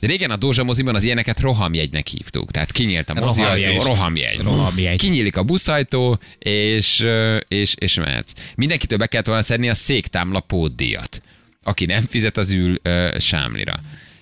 De 0.00 0.06
régen 0.06 0.30
a 0.30 0.36
Dózsa 0.36 0.64
moziban 0.64 0.94
az 0.94 1.04
ilyeneket 1.04 1.40
rohamjegynek 1.40 2.06
hívtuk. 2.06 2.50
Tehát 2.50 2.72
kinyílt 2.72 3.10
a 3.10 3.14
mozi 3.14 3.40
Rohamjegy. 3.40 3.82
rohamjegy. 3.82 4.40
Rohamjegy. 4.40 4.98
Kinyílik 4.98 5.36
a 5.36 5.42
buszajtó, 5.42 6.18
és, 6.38 7.06
és, 7.48 7.74
és 7.78 7.94
mehetsz. 7.94 8.32
Mindenkitől 8.56 8.98
be 8.98 9.06
kellett 9.06 9.26
volna 9.26 9.42
szedni 9.42 9.68
a 9.68 9.74
széktámla 9.74 10.40
pótdíjat. 10.40 11.22
Aki 11.66 11.86
nem 11.86 12.04
fizet, 12.08 12.36
az 12.36 12.50
ül 12.50 12.74
ö, 12.82 13.16
sámlira. 13.18 13.74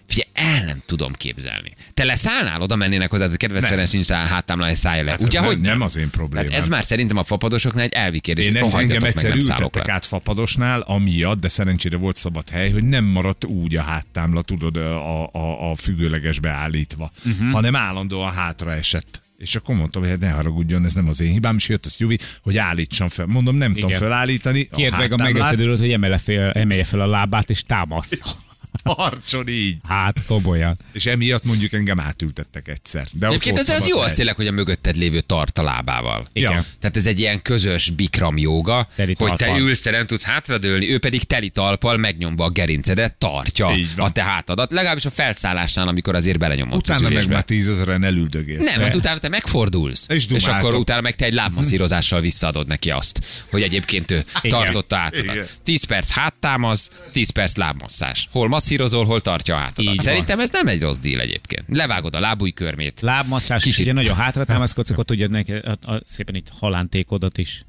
Figyelj, 0.06 0.28
el 0.34 0.64
nem 0.64 0.82
tudom 0.86 1.12
képzelni. 1.12 1.72
Te 1.94 2.04
leszállnál, 2.04 2.60
oda 2.60 2.76
mennének 2.76 3.10
hozzá, 3.10 3.28
hogy 3.28 3.36
kedves 3.36 3.60
Nem. 3.60 3.70
Ferenc 3.70 3.92
nincs 3.92 4.06
rá 4.06 4.26
háttámla, 4.26 4.70
és 4.70 4.78
szállj 4.78 5.02
le. 5.02 5.10
Hát 5.10 5.22
Ugye, 5.22 5.38
ez 5.40 5.44
hogy 5.44 5.60
nem, 5.60 5.70
nem 5.72 5.80
az 5.80 5.96
én 5.96 6.10
problémám. 6.10 6.50
Hát 6.50 6.60
ez 6.60 6.68
már 6.68 6.84
szerintem 6.84 7.16
a 7.16 7.24
fapadosoknál 7.24 7.84
egy 7.84 7.92
elvi 7.92 8.20
kérdés, 8.20 8.46
Én 8.46 8.56
egyszer, 8.56 8.80
engem 8.80 8.98
rohadjatok 8.98 9.02
meg, 9.22 9.32
egyszer 9.34 9.56
nem 9.56 9.62
ültettek 9.62 9.88
át 9.88 10.04
fapadosnál, 10.06 10.80
amiatt, 10.80 11.40
de 11.40 11.48
szerencsére 11.48 11.96
volt 11.96 12.16
szabad 12.16 12.48
hely, 12.50 12.70
hogy 12.70 12.84
nem 12.84 13.04
maradt 13.04 13.44
úgy 13.44 13.76
a 13.76 13.82
háttámla, 13.82 14.42
tudod, 14.42 14.76
a, 14.76 15.24
a, 15.32 15.70
a 15.70 15.74
függőlegesbe 15.74 16.50
állítva, 16.50 17.10
Mhm. 17.22 17.32
uh-huh. 17.34 17.50
hanem 17.52 17.76
állandóan 17.76 18.32
hátra 18.32 18.72
esett. 18.72 19.22
És 19.44 19.54
akkor 19.54 19.74
mondtam, 19.74 20.02
hogy 20.02 20.10
hát 20.10 20.20
ne 20.20 20.30
haragudjon, 20.30 20.84
ez 20.84 20.94
nem 20.94 21.08
az 21.08 21.20
én 21.20 21.32
hibám, 21.32 21.56
és 21.56 21.68
jött 21.68 21.84
az 21.84 21.96
Juvi, 21.98 22.18
hogy 22.42 22.56
állítsam 22.56 23.08
fel. 23.08 23.26
Mondom, 23.26 23.56
nem 23.56 23.72
tudom 23.72 23.88
Igen. 23.88 24.00
felállítani. 24.00 24.68
Kérd 24.76 24.96
meg 24.96 25.12
a 25.12 25.16
megötődőt, 25.16 25.78
hogy 25.78 25.92
emelje 25.92 26.18
fel, 26.18 26.52
emelje 26.52 26.84
fel 26.84 27.00
a 27.00 27.06
lábát, 27.06 27.50
és 27.50 27.62
támasz. 27.62 28.36
Tartson 28.82 29.48
így. 29.48 29.76
Hát, 29.88 30.24
komolyan. 30.26 30.76
És 30.92 31.06
emiatt 31.06 31.44
mondjuk 31.44 31.72
engem 31.72 32.00
átültettek 32.00 32.68
egyszer. 32.68 33.06
De 33.12 33.26
Egyébként 33.26 33.58
ez 33.58 33.68
az 33.68 33.86
jó, 33.86 34.00
az 34.00 34.14
tényleg, 34.14 34.34
hogy 34.34 34.46
a 34.46 34.52
mögötted 34.52 34.96
lévő 34.96 35.20
tart 35.20 35.58
a 35.58 35.62
lábával. 35.62 36.26
Igen. 36.32 36.52
Ja. 36.52 36.64
Tehát 36.80 36.96
ez 36.96 37.06
egy 37.06 37.18
ilyen 37.18 37.42
közös 37.42 37.90
bikram 37.90 38.38
joga, 38.38 38.88
Teli 38.94 39.14
hogy 39.18 39.36
te 39.36 39.56
ülsz, 39.58 39.80
te 39.80 39.90
nem 39.90 40.06
tudsz 40.06 40.22
hátradőlni, 40.22 40.92
ő 40.92 40.98
pedig 40.98 41.24
teli 41.24 41.48
talpal 41.48 41.96
megnyomva 41.96 42.44
a 42.44 42.50
gerincedet 42.50 43.14
tartja 43.14 43.70
a 43.96 44.12
te 44.12 44.22
hátadat. 44.22 44.72
Legalábbis 44.72 45.04
a 45.04 45.10
felszállásnál, 45.10 45.88
amikor 45.88 46.14
azért 46.14 46.38
belenyomod 46.38 46.76
Utána 46.76 47.06
az 47.06 47.12
meg 47.14 47.28
már 47.28 47.44
tízezeren 47.44 48.04
elüldögélsz. 48.04 48.64
Nem, 48.64 48.80
hát 48.80 48.94
utána 48.94 49.18
te 49.18 49.28
megfordulsz. 49.28 50.06
És 50.08 50.26
és 50.26 50.46
akkor 50.46 50.74
utána 50.74 51.00
meg 51.00 51.16
te 51.16 51.24
egy 51.24 51.32
lábmasszírozással 51.32 52.20
visszaadod 52.20 52.66
neki 52.66 52.90
azt, 52.90 53.20
hogy 53.50 53.62
egyébként 53.62 54.10
ő 54.10 54.24
tartotta. 54.48 55.10
Igen. 55.10 55.46
10 55.64 55.84
perc 55.84 56.10
háttámaz, 56.10 56.90
10 57.12 57.30
perc 57.30 57.56
lábmasszás. 57.56 58.28
Hol 58.30 58.48
masszírozol, 58.64 59.04
hol 59.04 59.20
tartja 59.20 59.72
van. 59.76 59.94
Szerintem 59.96 60.40
ez 60.40 60.50
nem 60.50 60.66
egy 60.66 60.80
rossz 60.80 60.98
díl 60.98 61.20
egyébként. 61.20 61.64
Levágod 61.68 62.14
a 62.14 62.20
lábújkörmét. 62.20 63.00
Lábmasszás, 63.00 63.58
és 63.58 63.64
Kicsit. 63.64 63.80
ugye 63.80 63.92
nagyon 63.92 64.16
hátra 64.16 64.44
támaszkodsz, 64.44 64.90
akkor 64.90 65.04
tudod 65.04 65.30
neki 65.30 65.52
a, 65.52 65.70
a, 65.70 66.02
szépen 66.06 66.34
itt 66.34 66.48
halántékodat 66.58 67.38
is 67.38 67.64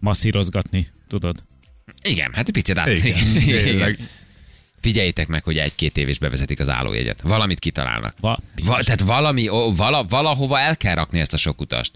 masszírozgatni, 0.00 0.88
tudod. 1.08 1.42
Igen, 2.02 2.32
hát 2.32 2.46
egy 2.46 2.52
picit 2.52 2.78
át. 2.78 2.88
Igen, 2.88 3.62
tényleg. 3.64 4.08
Figyeljétek 4.80 5.26
meg, 5.26 5.44
hogy 5.44 5.58
egy-két 5.58 5.96
év 5.96 6.08
is 6.08 6.18
bevezetik 6.18 6.60
az 6.60 6.68
állójegyet. 6.68 7.20
Valamit 7.20 7.58
kitalálnak. 7.58 8.14
Va. 8.20 8.38
Va, 8.64 8.82
tehát 8.82 9.00
valami, 9.00 9.48
ó, 9.48 9.74
vala, 9.74 10.04
valahova 10.04 10.58
el 10.58 10.76
kell 10.76 10.94
rakni 10.94 11.20
ezt 11.20 11.34
a 11.34 11.36
sok 11.36 11.60
utast. 11.60 11.92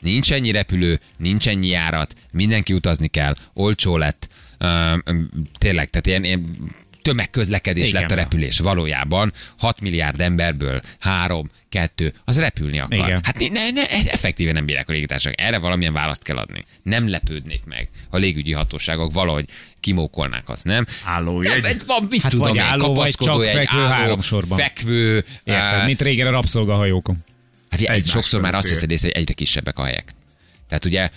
Nincs 0.00 0.32
ennyi 0.32 0.50
repülő, 0.50 1.00
nincs 1.16 1.48
ennyi 1.48 1.68
járat, 1.68 2.14
mindenki 2.32 2.72
utazni 2.72 3.08
kell, 3.08 3.34
olcsó 3.52 3.96
lett. 3.96 4.28
Ö, 4.58 4.96
tényleg, 5.58 5.90
tehát 5.90 6.06
ilyen, 6.06 6.24
ilyen 6.24 6.46
tömegközlekedés 7.02 7.88
Igen. 7.88 8.00
lett 8.00 8.10
a 8.10 8.14
repülés. 8.14 8.58
Valójában 8.58 9.32
6 9.58 9.80
milliárd 9.80 10.20
emberből 10.20 10.80
3, 11.00 11.50
2, 11.68 12.14
az 12.24 12.38
repülni 12.38 12.78
akar. 12.78 12.98
Igen. 13.08 13.20
Hát 13.22 13.38
ne, 13.38 13.70
ne, 13.70 13.88
effektíven 14.10 14.54
nem 14.54 14.64
bírják 14.64 14.88
a 14.88 14.92
légitársaság. 14.92 15.40
Erre 15.40 15.58
valamilyen 15.58 15.92
választ 15.92 16.22
kell 16.22 16.36
adni. 16.36 16.64
Nem 16.82 17.08
lepődnék 17.08 17.64
meg, 17.64 17.88
ha 18.10 18.16
a 18.16 18.20
légügyi 18.20 18.52
hatóságok 18.52 19.12
valahogy 19.12 19.44
kimókolnák 19.80 20.48
azt, 20.48 20.64
nem? 20.64 20.86
Állójegy. 21.04 21.62
Nem, 21.62 21.76
van, 21.86 22.06
mit 22.10 22.22
Hát 22.22 22.30
tudom, 22.30 22.48
vagy 22.48 22.58
álló, 22.58 22.94
vagy 22.94 23.10
csak 23.10 23.42
egy 23.44 23.50
fekvő 23.50 23.78
álló, 23.78 23.88
három 23.92 24.20
sorban. 24.20 24.58
Fekvő. 24.58 25.24
Érted? 25.44 25.78
eh, 25.78 25.86
Mint 25.86 26.02
régen 26.02 26.26
a 26.26 26.30
rabszolgahajókon. 26.30 27.16
Hát 27.70 27.80
egy, 27.80 28.06
sokszor 28.06 28.40
már 28.40 28.54
azt 28.54 28.68
veszed 28.68 28.90
észre, 28.90 29.08
hogy 29.12 29.16
egyre 29.22 29.32
kisebbek 29.34 29.78
a 29.78 29.84
helyek. 29.84 30.14
Tehát 30.72 30.84
ugye 30.84 31.08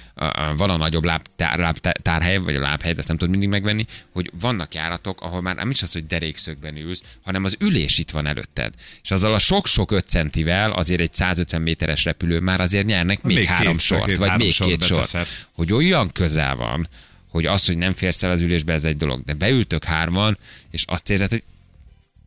van 0.57 0.69
a 0.69 0.77
nagyobb 0.77 1.03
lábtár, 1.03 1.57
lábtárhely, 1.57 2.37
vagy 2.37 2.55
a 2.55 2.59
lábhely, 2.59 2.91
de 2.93 2.99
ezt 2.99 3.07
nem 3.07 3.17
tudod 3.17 3.31
mindig 3.31 3.49
megvenni, 3.49 3.85
hogy 4.13 4.31
vannak 4.39 4.73
járatok, 4.73 5.21
ahol 5.21 5.41
már 5.41 5.55
nem 5.55 5.69
is 5.69 5.81
az, 5.81 5.91
hogy 5.91 6.05
derékszögben 6.05 6.77
ülsz, 6.77 7.03
hanem 7.23 7.43
az 7.43 7.55
ülés 7.59 7.97
itt 7.97 8.11
van 8.11 8.25
előtted. 8.25 8.73
És 9.03 9.11
azzal 9.11 9.33
a 9.33 9.39
sok-sok 9.39 9.91
5 9.91 10.07
centivel 10.07 10.71
azért 10.71 10.99
egy 10.99 11.13
150 11.13 11.61
méteres 11.61 12.03
repülő 12.03 12.39
már 12.39 12.59
azért 12.59 12.85
nyernek 12.85 13.21
még, 13.23 13.35
Még 13.35 13.45
három 13.45 13.71
két- 13.71 13.81
sort, 13.81 14.05
két- 14.05 14.17
vagy 14.17 14.27
három 14.27 14.43
még 14.43 14.53
sort 14.53 14.69
két 14.69 14.83
sort. 14.83 14.99
beteszed. 15.11 15.27
Hogy 15.51 15.73
olyan 15.73 16.11
közel 16.11 16.55
van, 16.55 16.87
hogy 17.29 17.45
az, 17.45 17.65
hogy 17.65 17.77
nem 17.77 17.93
férsz 17.93 18.23
el 18.23 18.31
az 18.31 18.41
ülésbe, 18.41 18.73
ez 18.73 18.83
egy 18.83 18.97
dolog. 18.97 19.23
De 19.23 19.33
beültök 19.33 19.83
hárman, 19.83 20.37
és 20.71 20.83
azt 20.87 21.09
érzed, 21.09 21.29
hogy 21.29 21.43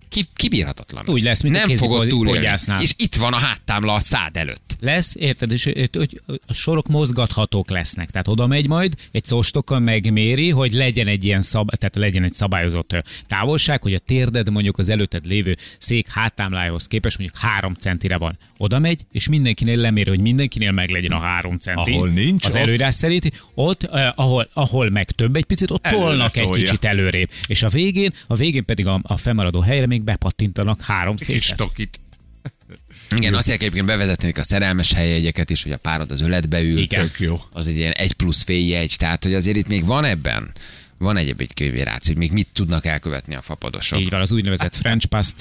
ki, 0.08 0.24
kibírhatatlan. 0.34 1.04
Úgy 1.08 1.18
ez. 1.18 1.24
lesz, 1.24 1.42
mint 1.42 1.54
nem 1.66 1.76
fogod 1.76 2.08
túlélni. 2.08 2.48
És 2.80 2.94
itt 2.96 3.16
van 3.16 3.32
a 3.32 3.36
háttámla 3.36 3.92
a 3.92 4.00
szád 4.00 4.36
előtt. 4.36 4.76
Lesz, 4.80 5.14
érted, 5.14 5.52
és 5.52 5.64
hogy 5.92 6.20
a 6.46 6.52
sorok 6.52 6.88
mozgathatók 6.88 7.70
lesznek. 7.70 8.10
Tehát 8.10 8.28
oda 8.28 8.46
megy 8.46 8.68
majd, 8.68 8.94
egy 9.12 9.24
szóstokkal 9.24 9.78
megméri, 9.78 10.50
hogy 10.50 10.72
legyen 10.72 11.06
egy 11.06 11.24
ilyen 11.24 11.42
szab, 11.42 11.70
tehát 11.76 11.96
legyen 11.96 12.24
egy 12.24 12.32
szabályozott 12.32 12.96
távolság, 13.26 13.82
hogy 13.82 13.94
a 13.94 13.98
térded 13.98 14.50
mondjuk 14.50 14.78
az 14.78 14.88
előtted 14.88 15.26
lévő 15.26 15.56
szék 15.78 16.08
háttámlájához 16.08 16.86
képest 16.86 17.18
mondjuk 17.18 17.40
három 17.40 17.72
centire 17.74 18.16
van. 18.16 18.38
Oda 18.58 18.78
megy, 18.78 19.00
és 19.12 19.28
mindenkinél 19.28 19.76
leméri, 19.76 20.08
hogy 20.10 20.20
mindenkinél 20.20 20.72
meg 20.72 20.90
legyen 20.90 21.10
a 21.12 21.18
három 21.18 21.56
centi. 21.56 21.92
Ahol 21.92 22.08
nincs, 22.08 22.44
az 22.44 22.54
ott- 22.54 22.60
előírás 22.60 22.94
szerint, 22.94 23.44
ott, 23.54 23.82
eh, 23.82 24.12
ahol, 24.14 24.48
ahol 24.52 24.90
meg 24.90 25.10
több 25.10 25.36
egy 25.36 25.44
picit, 25.44 25.70
ott 25.70 25.82
tolnak 25.82 26.36
egy 26.36 26.50
kicsit 26.50 26.84
előrébb. 26.84 27.30
És 27.46 27.62
a 27.62 27.68
végén, 27.68 28.12
a 28.26 28.34
végén 28.34 28.64
pedig 28.64 28.86
a, 28.86 29.00
a 29.02 29.16
fennmaradó 29.16 29.60
helyre 29.60 29.86
még 29.86 29.97
bepattintanak 30.02 30.82
három 30.82 31.16
széket. 31.16 31.56
tokit. 31.56 32.00
Igen, 33.16 33.34
azt 33.34 33.46
kell 33.46 33.54
egyébként 33.54 33.86
bevezetnék 33.86 34.38
a 34.38 34.44
szerelmes 34.44 34.92
helyjegyeket 34.92 35.50
is, 35.50 35.62
hogy 35.62 35.72
a 35.72 35.76
párod 35.76 36.10
az 36.10 36.20
öletbe 36.20 36.60
ül. 36.60 36.78
Igen. 36.78 37.00
Tök 37.00 37.20
jó. 37.20 37.40
Az 37.52 37.66
egy 37.66 37.76
ilyen 37.76 37.92
egy 37.92 38.12
plusz 38.12 38.42
féljegy, 38.42 38.94
tehát 38.98 39.22
hogy 39.22 39.34
azért 39.34 39.56
itt 39.56 39.68
még 39.68 39.84
van 39.84 40.04
ebben, 40.04 40.52
van 40.98 41.16
egyéb 41.16 41.40
egy 41.40 41.54
kövérács, 41.54 42.06
hogy 42.06 42.16
még 42.16 42.32
mit 42.32 42.48
tudnak 42.52 42.86
elkövetni 42.86 43.34
a 43.34 43.40
fapadosok. 43.42 44.00
Így 44.00 44.10
van, 44.10 44.20
az 44.20 44.32
úgynevezett 44.32 44.76
French 44.76 45.06
past, 45.06 45.34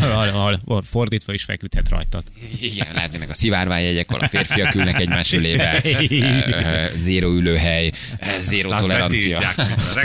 ahol, 0.00 0.28
ahol, 0.38 0.60
ahol 0.64 0.82
fordítva 0.82 1.32
is 1.32 1.42
feküdhet 1.42 1.88
rajtad. 1.88 2.22
Igen, 2.60 2.86
lehetnének 2.92 3.30
a 3.30 3.34
szivárványjegyek, 3.34 4.10
ahol 4.10 4.20
a 4.22 4.28
férfiak 4.28 4.74
ülnek 4.74 5.00
egymás 5.00 5.32
ö, 5.32 6.86
zéro 7.00 7.30
ülőhely, 7.34 7.90
ö, 8.20 8.26
zéro 8.40 8.76
tolerancia. 8.76 9.38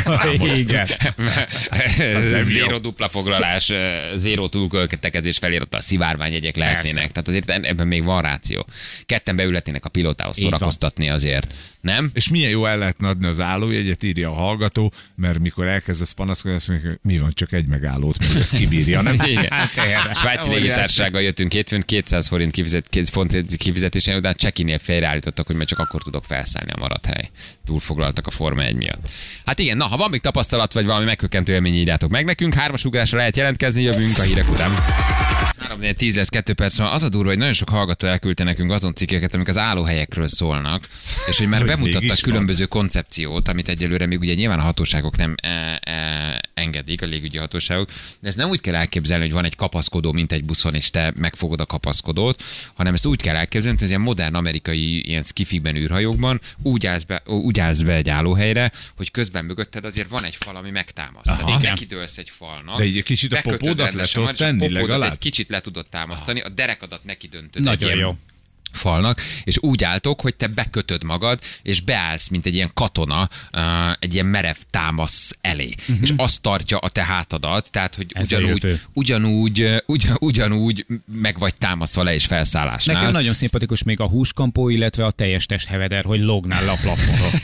a. 0.05 0.27
Igen. 0.55 0.89
nem 2.31 2.39
zéro 2.41 2.79
dupla 2.79 3.09
foglalás, 3.09 3.71
zéro 4.15 4.47
túlköltekezés 4.47 5.37
felirattal 5.37 5.79
szivárványjegyek 5.79 6.55
lehetnének. 6.55 7.11
Tehát 7.11 7.27
azért 7.27 7.49
en- 7.49 7.63
ebben 7.63 7.87
még 7.87 8.03
van 8.03 8.21
ráció. 8.21 8.65
Ketten 9.05 9.35
beülhetnének 9.35 9.85
a 9.85 9.89
pilótához 9.89 10.37
szórakoztatni 10.37 11.09
azért. 11.09 11.53
Nem? 11.87 12.09
És 12.13 12.29
milyen 12.29 12.49
jó 12.49 12.65
el 12.65 12.77
lehetne 12.77 13.07
adni 13.07 13.27
az 13.27 13.39
állójegyet, 13.39 14.03
írja 14.03 14.29
a 14.29 14.33
hallgató, 14.33 14.93
mert 15.15 15.39
mikor 15.39 15.67
elkezdesz 15.67 16.11
panaszkodni, 16.11 16.57
azt 16.57 16.67
mondja, 16.67 16.97
mi 17.01 17.17
van, 17.17 17.31
csak 17.33 17.51
egy 17.51 17.65
megállót, 17.65 18.19
még 18.19 18.37
ezt 18.37 18.55
kibírja, 18.55 19.01
nem? 19.01 19.13
Igen. 19.25 19.51
Hát. 19.51 20.15
Svájci 20.15 20.49
légitársággal 20.49 21.21
jöttünk 21.21 21.51
hétfőn, 21.51 21.81
200 21.85 22.27
forint 22.27 22.51
kifizet, 22.51 22.87
két 22.89 23.09
font 23.09 23.57
kifizetésen, 23.57 24.21
de 24.21 24.33
csekinél 24.33 24.79
félreállítottak, 24.79 25.47
hogy 25.47 25.55
majd 25.55 25.67
csak 25.67 25.79
akkor 25.79 26.03
tudok 26.03 26.23
felszállni 26.23 26.71
a 26.71 26.79
maradt 26.79 27.05
hely. 27.05 27.29
Túlfoglaltak 27.65 28.27
a 28.27 28.31
Forma 28.31 28.63
1 28.63 28.75
miatt. 28.75 29.09
Hát 29.45 29.59
igen, 29.59 29.77
na, 29.77 29.85
ha 29.85 29.97
van 29.97 30.09
még 30.09 30.21
tapasztalat, 30.21 30.73
vagy 30.73 30.85
valami 30.85 31.05
megkökkentő 31.05 31.53
élmény, 31.53 31.75
írjátok 31.75 32.11
meg 32.11 32.25
nekünk. 32.25 32.53
Hármas 32.53 32.85
ugrásra 32.85 33.17
lehet 33.17 33.37
jelentkezni, 33.37 33.81
jövünk 33.81 34.17
a 34.17 34.21
hírek 34.21 34.49
után. 34.49 34.69
3 35.57 35.79
3 35.79 35.95
10 35.95 36.15
lesz 36.15 36.29
2 36.29 36.53
perc 36.53 36.77
van. 36.77 36.87
Az 36.87 37.03
a 37.03 37.09
durva, 37.09 37.29
hogy 37.29 37.37
nagyon 37.37 37.53
sok 37.53 37.69
hallgató 37.69 38.07
elküldte 38.07 38.43
nekünk 38.43 38.71
azon 38.71 38.93
cikkeket, 38.93 39.33
amik 39.33 39.47
az 39.47 39.57
állóhelyekről 39.57 40.27
szólnak, 40.27 40.87
és 41.27 41.37
hogy 41.37 41.47
már 41.47 41.59
Hogy 41.59 41.69
bemutattak 41.77 42.01
mégis 42.01 42.21
van. 42.21 42.31
különböző 42.31 42.65
koncepciót, 42.65 43.47
amit 43.47 43.69
egyelőre 43.69 44.05
még 44.05 44.19
ugye 44.19 44.33
nyilván 44.33 44.59
a 44.59 44.61
hatóságok 44.61 45.17
nem 45.17 45.35
e, 45.41 45.79
e, 45.83 46.49
engedik, 46.53 47.01
a 47.01 47.05
légügyi 47.05 47.37
hatóságok, 47.37 47.89
de 48.19 48.27
ezt 48.27 48.37
nem 48.37 48.49
úgy 48.49 48.61
kell 48.61 48.75
elképzelni, 48.75 49.23
hogy 49.23 49.33
van 49.33 49.45
egy 49.45 49.55
kapaszkodó, 49.55 50.11
mint 50.11 50.31
egy 50.31 50.43
buszon, 50.43 50.75
és 50.75 50.89
te 50.89 51.13
megfogod 51.15 51.59
a 51.59 51.65
kapaszkodót, 51.65 52.43
hanem 52.73 52.93
ezt 52.93 53.05
úgy 53.05 53.21
kell 53.21 53.35
elképzelni, 53.35 53.75
hogy 53.75 53.83
ez 53.83 53.89
ilyen 53.89 54.01
modern 54.01 54.35
amerikai 54.35 55.07
ilyen 55.07 55.23
skifikben 55.23 55.75
űrhajókban 55.75 56.41
úgy 56.61 56.85
állsz, 56.85 57.03
be, 57.03 57.21
úgy 57.25 57.59
állsz 57.59 57.81
be 57.81 57.93
egy 57.93 58.09
állóhelyre, 58.09 58.71
hogy 58.95 59.11
közben 59.11 59.45
mögötted 59.45 59.85
azért 59.85 60.09
van 60.09 60.23
egy 60.23 60.35
fal, 60.35 60.55
ami 60.55 60.69
megtámaszt. 60.69 61.37
Tehát 61.37 61.61
nekidőlsz 61.61 62.17
egy 62.17 62.29
falnak. 62.29 62.77
De 62.77 62.83
egy 62.83 63.03
kicsit 63.03 63.33
a 63.33 63.41
popódat 63.41 63.93
le 63.93 64.05
tudod 64.05 64.35
tenni 64.35 64.69
legalább? 64.69 65.11
egy 65.11 65.17
kicsit 65.17 65.49
le 65.49 65.61
tudod 65.61 65.85
támasztani, 65.89 66.39
a 66.41 66.49
derekadat 66.49 67.03
neki 67.03 67.27
döntöd. 67.27 67.63
Nagyon 67.63 67.97
jó. 67.97 68.15
Falnak, 68.71 69.21
és 69.43 69.57
úgy 69.61 69.83
álltok, 69.83 70.21
hogy 70.21 70.35
te 70.35 70.47
bekötöd 70.47 71.03
magad, 71.03 71.39
és 71.61 71.81
beállsz, 71.81 72.27
mint 72.27 72.45
egy 72.45 72.55
ilyen 72.55 72.71
katona, 72.73 73.29
egy 73.99 74.13
ilyen 74.13 74.25
merev 74.25 74.55
támasz 74.69 75.37
elé. 75.41 75.73
Uh-huh. 75.79 75.97
És 76.01 76.13
azt 76.15 76.41
tartja 76.41 76.77
a 76.77 76.89
te 76.89 77.03
hátadat, 77.03 77.71
tehát, 77.71 77.95
hogy 77.95 78.05
Ez 78.13 78.31
ugyanúgy, 78.31 78.81
ugyanúgy, 78.93 79.83
ugyan, 79.85 80.17
ugyanúgy 80.19 80.85
meg 81.05 81.39
vagy 81.39 81.55
támasztva 81.57 82.03
le 82.03 82.13
és 82.13 82.25
felszállásnál. 82.25 82.95
Nekem 82.95 83.11
nagyon 83.11 83.33
szimpatikus 83.33 83.83
még 83.83 83.99
a 83.99 84.07
húskampó, 84.07 84.69
illetve 84.69 85.05
a 85.05 85.11
teljes 85.11 85.45
testheveder, 85.45 86.03
hogy 86.03 86.19
lognál 86.19 86.65
le 86.65 86.71
a 86.71 86.77
plafonról. 86.81 87.31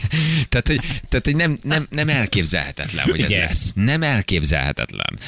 Tehát, 0.48 0.68
hogy, 0.68 1.00
tehát, 1.08 1.24
hogy 1.24 1.36
nem, 1.36 1.56
nem, 1.62 1.86
nem 1.90 2.08
elképzelhetetlen, 2.08 3.04
hogy 3.04 3.20
ez 3.20 3.30
Igen. 3.30 3.46
lesz. 3.46 3.72
Nem 3.74 4.02
elképzelhetetlen. 4.02 5.18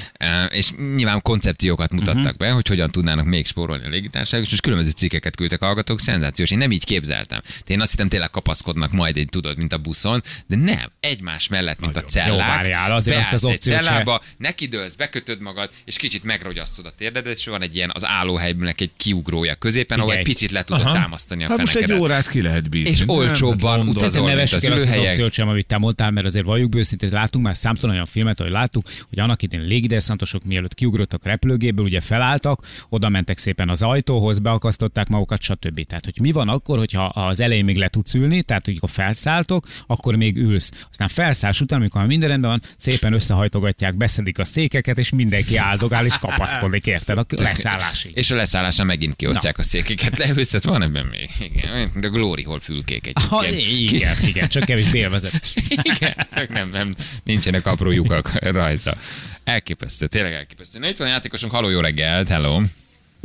És 0.49 0.73
nyilván 0.97 1.23
koncepciókat 1.23 1.93
mutattak 1.93 2.25
uh-huh. 2.25 2.39
be, 2.39 2.51
hogy 2.51 2.69
hogyan 2.69 2.91
tudnának 2.91 3.25
még 3.25 3.47
spórolni 3.47 3.85
a 3.85 3.89
légitársaságok, 3.89 4.45
és 4.45 4.51
most 4.51 4.63
különböző 4.63 4.91
cikkeket 4.91 5.37
küldtek 5.37 5.63
a 5.63 5.67
hallgatók, 5.87 6.01
szenzációs. 6.01 6.51
Én 6.51 6.59
nem 6.59 6.71
így 6.71 6.85
képzeltem. 6.85 7.41
De 7.67 7.75
én 7.75 7.81
azt 7.81 7.91
hittem, 7.91 8.09
tényleg 8.09 8.31
kapaszkodnak 8.31 8.93
majd 8.93 9.17
egy, 9.17 9.29
tudod, 9.29 9.57
mint 9.59 9.73
a 9.73 9.79
buszon, 9.79 10.23
de 10.47 10.57
nem. 10.57 10.91
Egymás 11.01 11.49
mellett, 11.49 11.81
mint 11.81 11.97
a 11.97 12.01
cellák. 12.01 12.31
Jó, 12.31 12.37
várjál, 12.37 12.95
azért 12.95 13.19
azt 13.19 13.33
az 13.33 13.45
egy 13.45 13.55
opciót 13.55 13.77
se- 13.77 13.89
cellába, 13.89 14.23
nekidőlsz, 14.39 14.95
bekötöd 14.95 15.41
magad, 15.41 15.71
és 15.85 15.97
kicsit 15.97 16.25
megrogyasztod 16.25 16.87
a 16.87 16.91
térdedet, 16.91 17.37
és 17.37 17.47
van 17.47 17.63
egy 17.63 17.75
ilyen 17.77 17.91
az 17.95 18.05
állóhelybnek 18.05 18.81
egy 18.81 18.91
kiugrója 18.97 19.55
középen, 19.55 20.01
ahol 20.01 20.15
egy 20.15 20.23
picit 20.23 20.51
le 20.51 20.63
tudod 20.63 20.83
Aha. 20.83 20.93
támasztani 20.95 21.45
a 21.45 21.49
Hát 21.49 21.59
most 21.59 21.77
egy 21.77 21.93
órát 21.93 22.29
ki 22.29 22.43
lehet 22.43 22.71
bírni. 22.71 22.91
És 22.91 23.03
olcsóbban 23.07 23.89
utazol. 23.89 24.27
Mint 24.27 24.33
az 24.33 24.37
el 24.39 24.41
azt 24.41 24.53
az 24.53 24.65
ülőhelyek. 24.65 25.33
sem, 25.33 25.49
amit 25.49 25.67
te 25.67 25.79
mondtál, 25.79 26.11
mert 26.11 26.27
azért 26.27 26.45
valljuk 26.45 26.71
be 26.71 26.79
őszintén, 26.79 27.11
látunk 27.13 27.45
már 27.45 27.57
számtalan 27.57 27.95
olyan 27.95 28.07
filmet, 28.07 28.41
ahogy 28.41 28.53
láttuk, 28.53 28.89
hogy 29.09 29.19
annak 29.19 29.43
idén 29.43 29.61
légideszantosok 29.61 30.45
mielőtt 30.45 30.75
kiugrottak 30.75 31.25
a 31.25 31.29
repülőgépből, 31.29 31.85
ugye 31.85 32.01
felálltak, 32.01 32.61
oda 32.89 33.09
mentek 33.09 33.39
szépen 33.39 33.69
az 33.69 33.83
ajtóhoz, 33.83 34.39
beakasztották 34.39 35.09
magukat, 35.09 35.43
stb. 35.43 35.76
Tehát, 35.85 36.05
hogy 36.05 36.19
mi 36.21 36.33
van 36.33 36.49
akkor, 36.49 36.79
hogyha 36.79 37.05
az 37.05 37.41
elején 37.41 37.65
még 37.65 37.77
le 37.77 37.89
tudsz 37.89 38.15
ülni, 38.15 38.43
tehát, 38.43 38.65
hogy 38.65 38.77
akkor 38.77 38.91
felszálltok, 38.91 39.67
akkor 39.87 40.17
még 40.17 40.37
ülsz. 40.37 40.71
Aztán 40.91 41.09
felszállsz 41.09 41.61
után, 41.61 41.79
amikor 41.79 42.01
már 42.01 42.09
minden 42.11 42.29
rendben 42.29 42.51
van, 42.51 42.63
szépen 42.77 43.13
összehajtogatják, 43.13 43.97
beszedik 43.97 44.39
a 44.39 44.45
székeket, 44.45 44.99
és 44.99 45.11
mindenki 45.11 45.57
áldogál 45.57 46.05
és 46.05 46.19
kapaszkodik, 46.19 46.87
érted? 46.87 47.19
A 47.19 47.27
leszállásig. 47.29 48.13
És 48.15 48.31
a 48.31 48.37
leszállásán 48.37 48.87
megint 48.87 49.17
kiosztják 49.17 49.59
a 49.59 49.63
székeket. 49.63 50.19
Leülsz, 50.19 50.49
tehát 50.49 50.65
van 50.65 50.83
ebben 50.83 51.07
még. 51.07 51.29
Igen. 51.41 51.91
De 52.01 52.09
Glory 52.09 52.43
hol 52.43 52.61
fülkék 52.61 53.19
Ha, 53.19 53.45
egyébként. 53.45 53.93
igen, 53.93 54.17
igen, 54.23 54.49
csak 54.49 54.65
kevés 54.65 54.89
bélvezet. 54.89 55.41
Igen, 55.95 56.27
csak 56.35 56.49
nem, 56.49 56.71
nem, 56.71 56.95
nincsenek 57.25 57.67
apró 57.67 57.91
lyukak 57.91 58.39
rajta. 58.41 58.97
Elképesztő, 59.45 60.07
tényleg 60.07 60.33
elképesztő. 60.33 60.79
Na 60.79 60.89
itt 60.89 60.97
van 60.97 61.07
a 61.07 61.11
játékosunk, 61.11 61.53
haló, 61.53 61.69
jó 61.69 61.81
reggelt, 61.81 62.29
hello. 62.29 62.61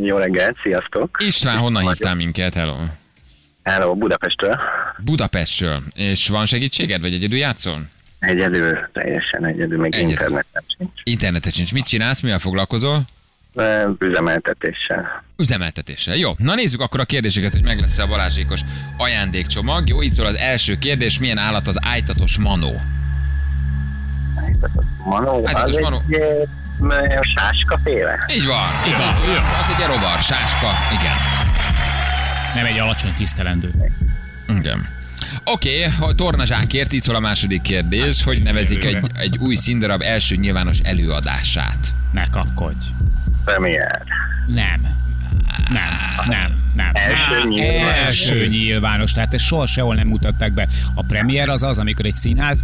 Jó 0.03 0.17
reggelt, 0.17 0.57
sziasztok! 0.63 1.17
István, 1.25 1.57
honnan 1.57 1.83
hívtál 1.87 2.15
minket, 2.15 2.53
hello? 2.53 2.75
Hello, 3.63 3.95
Budapestről. 3.95 4.59
Budapestről. 5.03 5.81
És 5.95 6.27
van 6.27 6.45
segítséged, 6.45 7.01
vagy 7.01 7.13
egyedül 7.13 7.37
játszol? 7.37 7.81
Egyedül, 8.19 8.89
teljesen 8.93 9.45
egyedül, 9.45 9.79
még 9.79 9.93
Egyedül. 9.93 10.11
internetem 10.11 10.63
sincs. 10.77 10.91
Internetet 11.03 11.53
sincs. 11.53 11.73
Mit 11.73 11.85
csinálsz, 11.85 12.19
mivel 12.21 12.39
foglalkozol? 12.39 13.01
Üzemeltetéssel. 13.99 15.23
Üzemeltetéssel. 15.37 16.15
Jó, 16.15 16.31
na 16.37 16.55
nézzük 16.55 16.81
akkor 16.81 16.99
a 16.99 17.05
kérdéseket, 17.05 17.51
hogy 17.51 17.63
meg 17.63 17.79
lesz 17.79 17.97
a 17.97 18.07
Balázsékos 18.07 18.61
ajándékcsomag. 18.97 19.87
Jó, 19.87 20.03
így 20.03 20.13
szól 20.13 20.25
az 20.25 20.35
első 20.35 20.77
kérdés, 20.77 21.19
milyen 21.19 21.37
állat 21.37 21.67
az 21.67 21.77
ájtatos 21.85 22.37
manó? 22.37 22.71
Manó, 25.05 25.47
Állatos 25.47 25.75
az 25.75 25.81
manó. 25.81 26.01
egy 26.09 26.47
ö, 26.89 27.19
sáskaféle. 27.35 28.25
Így 28.35 28.45
van, 28.45 28.67
így 28.87 28.97
van. 28.97 29.15
Az 29.61 29.75
egy 29.79 29.85
rovar, 29.85 30.19
sáska, 30.21 30.71
igen. 30.99 31.15
Nem 32.55 32.65
egy 32.65 32.77
alacsony 32.77 33.13
tisztelendő. 33.17 33.71
Igen. 34.47 34.87
Oké, 35.43 35.85
okay, 35.85 36.09
a 36.09 36.13
tornazsákért 36.13 36.93
így 36.93 37.01
szól 37.01 37.15
a 37.15 37.19
második 37.19 37.61
kérdés, 37.61 38.23
hogy 38.23 38.43
nevezik 38.43 38.83
egy, 38.83 38.97
egy 39.13 39.37
új 39.37 39.55
színdarab 39.55 40.01
első 40.01 40.35
nyilvános 40.35 40.79
előadását. 40.79 41.87
Ne 42.11 42.29
kapkodj. 42.29 42.85
Premier. 43.45 44.03
Nem. 44.47 44.99
Nem, 45.69 45.83
nem, 46.27 46.63
nem. 46.75 46.91
Első 46.93 47.39
nem. 47.39 47.47
nyilvános. 47.47 47.97
Első 47.97 48.47
nyilvános, 48.47 49.11
tehát 49.11 49.33
ezt 49.33 49.45
soha 49.45 49.65
sehol 49.65 49.95
nem 49.95 50.07
mutatták 50.07 50.53
be. 50.53 50.67
A 50.95 51.03
premier 51.03 51.49
az 51.49 51.63
az, 51.63 51.77
amikor 51.77 52.05
egy 52.05 52.15
színház 52.15 52.63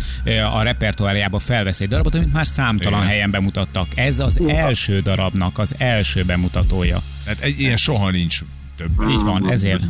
a 0.53 0.61
repertoárjába 0.61 1.39
felvesz 1.39 1.79
egy 1.81 1.87
darabot, 1.89 2.15
amit 2.15 2.33
már 2.33 2.47
számtalan 2.47 2.99
Igen. 2.99 3.11
helyen 3.11 3.31
bemutattak. 3.31 3.87
Ez 3.95 4.19
az 4.19 4.39
első 4.47 4.99
darabnak 5.01 5.57
az 5.57 5.75
első 5.77 6.23
bemutatója. 6.23 7.01
Tehát 7.23 7.39
egy 7.39 7.59
ilyen 7.59 7.77
soha 7.77 8.09
nincs 8.11 8.39
több. 8.75 9.09
Így 9.09 9.21
van, 9.21 9.51
ezért, 9.51 9.83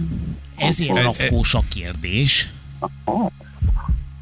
ezért 0.57 0.97
Egy- 0.97 1.03
rafkós 1.03 1.53
a 1.53 1.63
kérdés. 1.69 2.49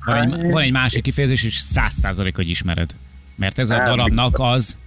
Van 0.06 0.34
egy, 0.34 0.52
van 0.52 0.62
egy 0.62 0.72
másik 0.72 1.04
kifejezés, 1.04 1.44
és 1.44 1.54
száz 1.56 1.94
százalék, 1.94 2.36
hogy 2.36 2.50
ismered. 2.50 2.96
Mert 3.36 3.60
ez 3.60 3.70
a 3.70 3.78
darabnak 3.78 4.40
az... 4.40 4.78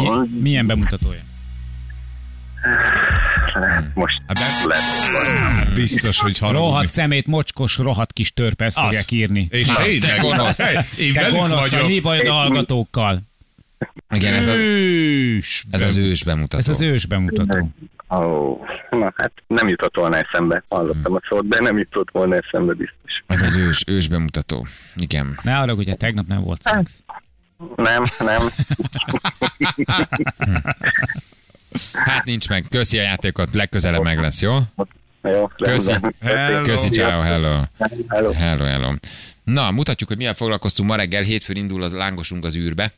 Mi, 0.00 0.40
milyen 0.40 0.66
bemutatója? 0.66 1.20
Most 3.94 4.22
Hát 4.26 4.38
lehet. 4.64 5.74
Biztos, 5.74 6.20
hogy 6.20 6.38
Rohadt 6.40 6.56
haragudni. 6.56 6.86
szemét, 6.88 7.26
mocskos, 7.26 7.76
rohadt 7.78 8.12
kis 8.12 8.32
törpe, 8.32 8.64
ezt 8.64 8.78
fogják 8.80 9.10
írni. 9.10 9.46
És 9.50 9.66
Na, 9.66 9.74
tényleg, 9.74 10.00
te 10.16 10.20
gonosz. 10.22 10.60
Hey, 10.62 10.84
én 10.98 11.12
Te 11.12 11.28
gonosz, 11.30 11.70
vagyok. 11.70 11.86
mi 11.88 12.00
bajod 12.00 12.26
a 12.26 12.32
hallgatókkal? 12.32 13.18
Igen, 14.10 14.34
ez, 14.34 14.46
a, 14.46 14.54
Ős. 14.54 15.64
ez 15.70 15.82
az 15.82 15.96
ős 15.96 16.24
bemutató. 16.24 16.58
Ez 16.58 16.68
az 16.68 16.80
ős 16.80 17.06
bemutató. 17.06 17.70
Ó, 18.10 18.58
na 18.90 19.12
hát 19.16 19.32
nem 19.46 19.68
jutott 19.68 19.94
volna 19.96 20.16
eszembe. 20.16 20.64
Hallottam 20.68 21.14
a 21.14 21.20
szót, 21.28 21.48
de 21.48 21.58
nem 21.60 21.78
jutott 21.78 22.08
volna 22.12 22.36
eszembe 22.36 22.72
biztos. 22.72 23.22
Ez 23.26 23.42
az 23.42 23.56
ős, 23.56 23.82
ős 23.86 24.08
bemutató. 24.08 24.66
Igen. 24.96 25.38
Ne 25.42 25.58
arra, 25.58 25.74
hogy 25.74 25.94
tegnap 25.96 26.26
nem 26.26 26.40
volt 26.42 26.62
szex. 26.62 27.02
Nem, 27.76 28.04
nem. 28.18 28.48
Hát 31.92 32.24
nincs 32.24 32.48
meg. 32.48 32.64
Köszi 32.70 32.98
a 32.98 33.02
játékot, 33.02 33.54
legközelebb 33.54 34.02
meg 34.02 34.20
lesz, 34.20 34.42
jó? 34.42 34.58
Jó, 35.22 35.46
Köszi. 35.46 35.94
Hello. 36.20 36.62
Köszi, 36.62 36.88
ciao, 36.88 37.20
hello. 37.20 37.60
Hello. 38.08 38.32
Hello, 38.32 38.64
hello. 38.64 38.92
Na, 39.44 39.70
mutatjuk, 39.70 40.08
hogy 40.08 40.18
milyen 40.18 40.34
foglalkoztunk 40.34 40.88
ma 40.88 40.96
reggel. 40.96 41.22
Hétfőn 41.22 41.56
indul 41.56 41.82
a 41.82 41.88
lángosunk 41.88 42.44
az 42.44 42.56
űrbe 42.56 42.92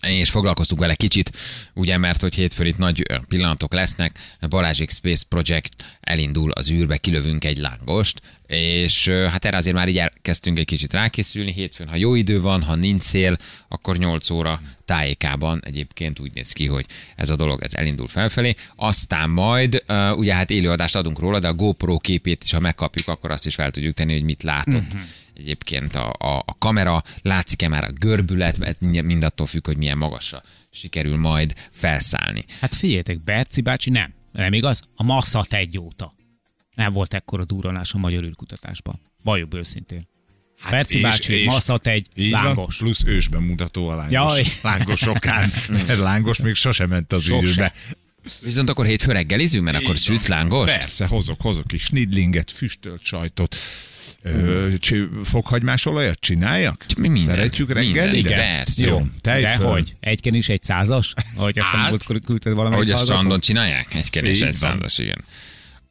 és 0.00 0.30
foglalkoztunk 0.30 0.80
vele 0.80 0.94
kicsit, 0.94 1.36
ugye, 1.74 1.96
mert 1.96 2.20
hogy 2.20 2.34
hétfőn 2.34 2.66
itt 2.66 2.78
nagy 2.78 3.02
pillanatok 3.28 3.72
lesznek, 3.72 4.18
Balázsik 4.48 4.90
Space 4.90 5.24
Project 5.28 5.84
elindul 6.00 6.50
az 6.50 6.70
űrbe, 6.70 6.96
kilövünk 6.96 7.44
egy 7.44 7.58
lángost, 7.58 8.20
és 8.46 9.08
hát 9.08 9.44
erre 9.44 9.56
azért 9.56 9.76
már 9.76 9.88
így 9.88 9.98
elkezdtünk 9.98 10.58
egy 10.58 10.64
kicsit 10.64 10.92
rákészülni, 10.92 11.52
hétfőn, 11.52 11.88
ha 11.88 11.96
jó 11.96 12.14
idő 12.14 12.40
van, 12.40 12.62
ha 12.62 12.74
nincs 12.74 13.02
szél, 13.02 13.36
akkor 13.68 13.98
8 13.98 14.30
óra 14.30 14.60
tájékában 14.84 15.62
egyébként 15.64 16.18
úgy 16.18 16.32
néz 16.34 16.52
ki, 16.52 16.66
hogy 16.66 16.86
ez 17.16 17.30
a 17.30 17.36
dolog 17.36 17.62
ez 17.62 17.74
elindul 17.74 18.08
felfelé, 18.08 18.54
aztán 18.76 19.30
majd 19.30 19.84
ugye 20.14 20.34
hát 20.34 20.50
élőadást 20.50 20.96
adunk 20.96 21.18
róla, 21.18 21.38
de 21.38 21.48
a 21.48 21.54
GoPro 21.54 21.98
képét 21.98 22.42
is, 22.44 22.52
ha 22.52 22.60
megkapjuk, 22.60 23.08
akkor 23.08 23.30
azt 23.30 23.46
is 23.46 23.54
fel 23.54 23.70
tudjuk 23.70 23.94
tenni, 23.94 24.12
hogy 24.12 24.22
mit 24.22 24.42
látott 24.42 24.94
egyébként 25.38 25.94
a, 25.96 26.08
a, 26.18 26.42
a 26.46 26.54
kamera, 26.58 27.02
látszik-e 27.22 27.68
már 27.68 27.84
a 27.84 27.90
görbület, 27.92 28.58
mert 28.58 28.80
mind- 28.80 29.22
attól 29.24 29.46
függ, 29.46 29.66
hogy 29.66 29.76
milyen 29.76 29.98
magasra 29.98 30.42
sikerül 30.70 31.16
majd 31.16 31.54
felszállni. 31.72 32.44
Hát 32.60 32.74
figyeljetek, 32.74 33.20
Berci 33.24 33.60
bácsi 33.60 33.90
nem. 33.90 34.12
Nem 34.32 34.52
igaz? 34.52 34.80
A 34.94 35.02
Masszat 35.02 35.52
egy 35.52 35.78
óta. 35.78 36.10
Nem 36.74 36.92
volt 36.92 37.14
ekkora 37.14 37.44
durranás 37.44 37.92
a 37.94 37.98
magyar 37.98 38.22
űrkutatásban. 38.24 39.00
Valljuk 39.22 39.54
őszintén. 39.54 40.08
Hát 40.58 40.72
Berci 40.72 40.96
és- 40.96 41.02
bácsi, 41.02 41.32
és- 41.32 41.46
Masszat 41.46 41.86
egy, 41.86 42.06
Így 42.14 42.30
van, 42.30 42.44
lángos. 42.44 42.76
plusz 42.76 43.02
ősben 43.04 43.42
mutató 43.42 43.88
a 43.88 43.94
lángos. 43.96 44.12
Jaj. 44.38 44.46
Lángosokán. 44.62 45.50
Mert 45.86 45.98
lángos 45.98 46.38
még 46.38 46.54
sosem 46.54 46.88
ment 46.88 47.12
az 47.12 47.22
Sose. 47.22 47.46
űrbe. 47.46 47.72
Viszont 48.40 48.68
akkor 48.70 48.86
hétfő 48.86 49.12
reggelizünk, 49.12 49.64
mert 49.64 49.76
akkor 49.76 49.94
Így 49.94 50.00
sütsz 50.00 50.28
van. 50.28 50.38
lángost? 50.38 50.78
Persze, 50.78 51.06
hozok, 51.06 51.40
hozok 51.40 51.72
is 51.72 51.82
snidlinget, 51.82 52.50
füstölt 52.50 53.02
sajtot, 53.04 53.56
Ö, 54.34 54.68
cső- 54.78 55.10
fokhagymás 55.24 55.86
olajat 55.86 56.20
csináljak? 56.20 56.84
Mi 56.98 57.08
minden. 57.08 57.34
Szeretjük 57.34 57.72
reggelire? 57.72 58.16
igen. 58.16 58.34
Persze. 58.38 58.86
Jó, 58.86 58.98
De 58.98 59.06
tejföl. 59.20 59.66
hogy? 59.66 59.92
Egy 60.00 60.20
kenés, 60.20 60.48
egy 60.48 60.62
százas? 60.62 61.14
Ahogy 61.36 61.58
ezt 61.58 61.68
a 61.72 61.76
Hát. 61.76 61.90
múltkor 61.90 62.20
küldted 62.26 62.52
valamelyik 62.52 62.88
Ahogy 62.92 63.00
a 63.02 63.04
strandon 63.04 63.40
csinálják? 63.40 63.94
Egy 63.94 64.26
Így 64.26 64.42
egy 64.42 64.54
százas, 64.54 64.98
igen. 64.98 65.24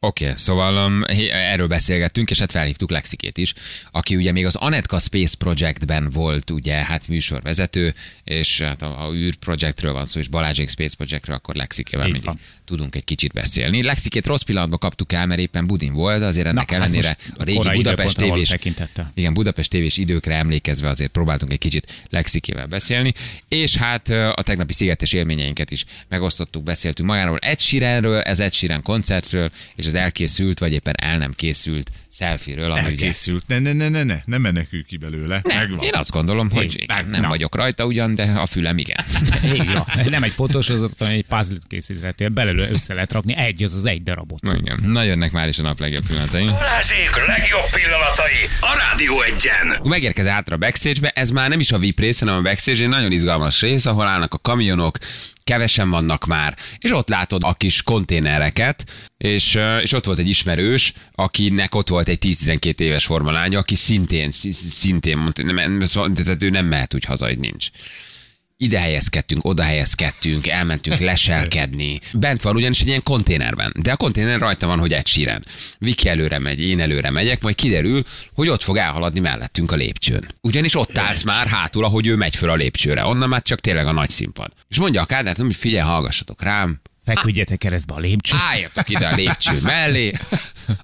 Oké, 0.00 0.24
okay, 0.24 0.36
szóval 0.36 0.86
um, 0.86 1.00
erről 1.30 1.66
beszélgettünk, 1.66 2.30
és 2.30 2.38
hát 2.38 2.50
felhívtuk 2.50 2.90
Lexikét 2.90 3.38
is, 3.38 3.54
aki 3.90 4.16
ugye 4.16 4.32
még 4.32 4.46
az 4.46 4.54
Anetka 4.54 4.98
Space 4.98 5.36
Projectben 5.38 6.10
volt 6.10 6.50
ugye 6.50 6.74
hát 6.74 7.08
műsorvezető, 7.08 7.94
és 8.24 8.60
hát 8.60 8.80
ha 8.80 8.86
a 8.86 9.14
űr 9.14 9.34
projektről 9.34 9.92
van 9.92 10.04
szó, 10.04 10.20
és 10.20 10.28
Balázsék 10.28 10.68
Space 10.68 10.96
Projectről, 10.96 11.36
akkor 11.36 11.54
Lexikével 11.54 12.04
mindig 12.04 12.24
van. 12.24 12.38
tudunk 12.64 12.94
egy 12.94 13.04
kicsit 13.04 13.32
beszélni. 13.32 13.82
Lexikét 13.82 14.26
rossz 14.26 14.42
pillanatban 14.42 14.78
kaptuk 14.78 15.12
el, 15.12 15.26
mert 15.26 15.40
éppen 15.40 15.66
Budin 15.66 15.92
volt, 15.92 16.22
azért 16.22 16.46
ennek 16.46 16.70
Na, 16.70 16.74
hát 16.74 16.82
ellenére 16.82 17.16
most 17.18 17.32
a 17.38 17.42
régi 17.42 17.76
Budapest 17.76 18.16
tévés 18.16 18.54
igen, 19.14 19.34
Budapest 19.34 19.70
tévés 19.70 19.96
időkre 19.96 20.34
emlékezve 20.34 20.88
azért 20.88 21.10
próbáltunk 21.10 21.52
egy 21.52 21.58
kicsit 21.58 22.06
Lexikével 22.10 22.66
beszélni, 22.66 23.12
és 23.48 23.76
hát 23.76 24.08
a 24.08 24.42
tegnapi 24.42 24.72
szigetes 24.72 25.12
élményeinket 25.12 25.70
is 25.70 25.84
megosztottuk, 26.08 26.62
beszéltünk 26.62 27.08
magáról 27.08 27.38
Ed 27.38 27.60
Sheeranről, 27.60 28.20
ez 28.20 28.40
Ed 28.40 28.52
Sheeran 28.52 28.82
koncertről, 28.82 29.50
és 29.74 29.86
az 29.88 29.94
elkészült, 29.94 30.58
vagy 30.58 30.72
éppen 30.72 30.94
el 31.00 31.18
nem 31.18 31.32
készült 31.32 31.90
selfie-ről, 32.12 32.70
ami 32.70 32.80
ugye 32.80 32.88
Elkészült. 32.88 33.44
Ne, 33.46 33.58
ne, 33.58 33.72
ne, 33.72 33.88
ne, 33.88 34.02
ne, 34.02 34.16
ne 34.24 34.38
menekülj 34.38 34.82
ki 34.82 34.96
belőle. 34.96 35.40
nem, 35.44 35.56
Megvan. 35.56 35.84
én 35.84 35.94
azt 35.94 36.10
gondolom, 36.10 36.50
hogy 36.50 36.64
Én- 36.74 36.80
igen, 36.82 37.06
nem 37.10 37.20
na. 37.20 37.28
vagyok 37.28 37.54
rajta 37.56 37.84
ugyan, 37.84 38.14
de 38.14 38.22
a 38.22 38.46
fülem 38.46 38.78
igen. 38.78 39.04
Van. 39.74 39.84
Nem 40.10 40.22
egy 40.22 40.32
fotósozat, 40.32 40.92
hanem 40.98 41.12
egy 41.14 41.24
puzzle 41.28 41.56
készítettél, 41.68 42.28
belőle 42.28 42.70
össze 42.70 42.94
lehet 42.94 43.12
rakni 43.12 43.36
egy, 43.36 43.62
az 43.62 43.74
az 43.74 43.86
egy 43.86 44.02
darabot. 44.02 44.40
igen. 44.60 44.78
Na 44.82 45.02
jönnek 45.02 45.32
már 45.32 45.48
is 45.48 45.58
a 45.58 45.62
nap 45.62 45.80
legjobb 45.80 46.06
pillanatai. 46.06 46.44
Balázsék 46.44 47.26
legjobb 47.26 47.68
pillanatai 47.72 48.40
a 48.60 48.76
Rádió 48.88 49.22
egyen. 49.22 49.78
Megérkezel 49.82 50.34
át 50.34 50.48
a 50.48 50.56
backstage-be, 50.56 51.08
ez 51.08 51.30
már 51.30 51.48
nem 51.48 51.60
is 51.60 51.72
a 51.72 51.78
VIP 51.78 51.98
rész, 51.98 52.18
hanem 52.18 52.36
a 52.36 52.42
backstage 52.42 52.82
egy 52.82 52.88
nagyon 52.88 53.12
izgalmas 53.12 53.60
rész, 53.60 53.86
ahol 53.86 54.06
állnak 54.06 54.34
a 54.34 54.38
kamionok, 54.38 54.98
kevesen 55.48 55.90
vannak 55.90 56.26
már, 56.26 56.56
és 56.78 56.92
ott 56.92 57.08
látod 57.08 57.42
a 57.44 57.52
kis 57.52 57.82
konténereket, 57.82 58.84
és, 59.18 59.58
és 59.82 59.92
ott 59.92 60.04
volt 60.04 60.18
egy 60.18 60.28
ismerős, 60.28 60.92
akinek 61.14 61.74
ott 61.74 61.88
volt 61.88 62.08
egy 62.08 62.18
10-12 62.20 62.80
éves 62.80 63.04
formalánya, 63.04 63.58
aki 63.58 63.74
szintén, 63.74 64.30
szi- 64.30 64.52
szintén 64.52 65.16
mondta, 65.16 65.42
nem, 65.42 65.84
tehát 66.14 66.42
ő 66.42 66.50
nem 66.50 66.66
mehet 66.66 66.94
úgy 66.94 67.04
haza, 67.04 67.26
hogy 67.26 67.38
nincs 67.38 67.66
ide 68.60 68.78
helyezkedtünk, 68.78 69.44
oda 69.44 69.62
helyezkedtünk, 69.62 70.46
elmentünk 70.46 70.98
leselkedni. 71.10 72.00
Bent 72.12 72.42
van 72.42 72.56
ugyanis 72.56 72.80
egy 72.80 72.86
ilyen 72.86 73.02
konténerben, 73.02 73.72
de 73.80 73.92
a 73.92 73.96
konténer 73.96 74.38
rajta 74.38 74.66
van, 74.66 74.78
hogy 74.78 74.92
egy 74.92 75.06
síren. 75.06 75.44
Viki 75.78 76.08
előre 76.08 76.38
megy, 76.38 76.60
én 76.60 76.80
előre 76.80 77.10
megyek, 77.10 77.42
majd 77.42 77.54
kiderül, 77.54 78.02
hogy 78.34 78.48
ott 78.48 78.62
fog 78.62 78.76
elhaladni 78.76 79.20
mellettünk 79.20 79.72
a 79.72 79.76
lépcsőn. 79.76 80.26
Ugyanis 80.40 80.74
ott 80.74 80.98
állsz 80.98 81.22
már 81.22 81.46
hátul, 81.46 81.84
ahogy 81.84 82.06
ő 82.06 82.16
megy 82.16 82.36
föl 82.36 82.50
a 82.50 82.54
lépcsőre. 82.54 83.06
Onnan 83.06 83.28
már 83.28 83.42
csak 83.42 83.60
tényleg 83.60 83.86
a 83.86 83.92
nagy 83.92 84.08
színpad. 84.08 84.52
És 84.68 84.78
mondja 84.78 85.02
a 85.02 85.06
kádár, 85.06 85.36
hogy 85.36 85.54
figyelj, 85.54 85.88
hallgassatok 85.88 86.42
rám, 86.42 86.80
Feküdjetek 87.14 87.58
keresztbe 87.58 87.94
a 87.94 87.98
lépcső. 87.98 88.36
álljatok 88.50 88.88
ide 88.88 89.06
a 89.06 89.14
lépcső 89.14 89.58
mellé, 89.62 90.12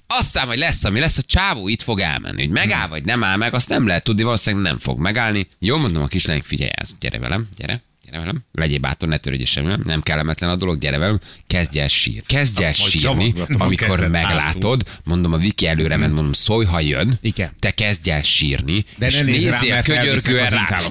aztán 0.07 0.47
majd 0.47 0.59
lesz, 0.59 0.85
ami 0.85 1.01
lesz, 1.01 1.19
a 1.19 1.23
csávó 1.23 1.69
itt 1.69 1.83
fog 1.83 2.01
elmenni. 2.01 2.43
Hogy 2.43 2.53
megáll, 2.53 2.89
vagy 2.89 3.05
nem 3.05 3.25
áll 3.25 3.37
meg, 3.37 3.55
azt 3.55 3.69
nem 3.69 3.87
lehet 3.87 4.05
tudni, 4.05 4.23
valószínűleg 4.23 4.67
nem 4.67 4.79
fog 4.79 4.99
megállni. 4.99 5.49
Jó, 5.59 5.79
mondom 5.79 6.03
a 6.03 6.07
kislányok, 6.07 6.45
figyelj, 6.45 6.71
ez, 6.75 6.91
gyere 7.01 7.19
velem, 7.19 7.49
gyere. 7.57 7.83
Gyere 8.05 8.19
velem, 8.19 8.45
legyél 8.53 8.79
bátor, 8.79 9.09
ne 9.09 9.17
törődj 9.17 9.45
semmi, 9.45 9.75
nem 9.85 10.03
kellemetlen 10.03 10.51
a 10.51 10.57
dolog, 10.57 10.79
gyere 10.79 10.99
velem, 10.99 11.21
kezdj 11.47 11.81
el 11.81 11.89
sír. 11.89 12.23
Kezdj 12.27 12.65
el 12.65 12.73
sírni, 12.73 13.35
amikor 13.59 14.09
meglátod, 14.09 14.83
mondom 15.05 15.33
a 15.33 15.37
Viki 15.37 15.67
előre 15.67 15.97
ment, 15.97 16.15
mondom, 16.15 16.33
szólj, 16.33 16.67
ha 16.67 16.81
jön, 16.81 17.19
Igen. 17.21 17.51
te 17.59 17.71
kezdj 17.71 18.11
el 18.11 18.23
sírni, 18.23 18.85
De 18.99 19.07
és 19.07 19.19
nézzél 19.19 19.83
könyörgően 19.83 20.49
rá. 20.49 20.79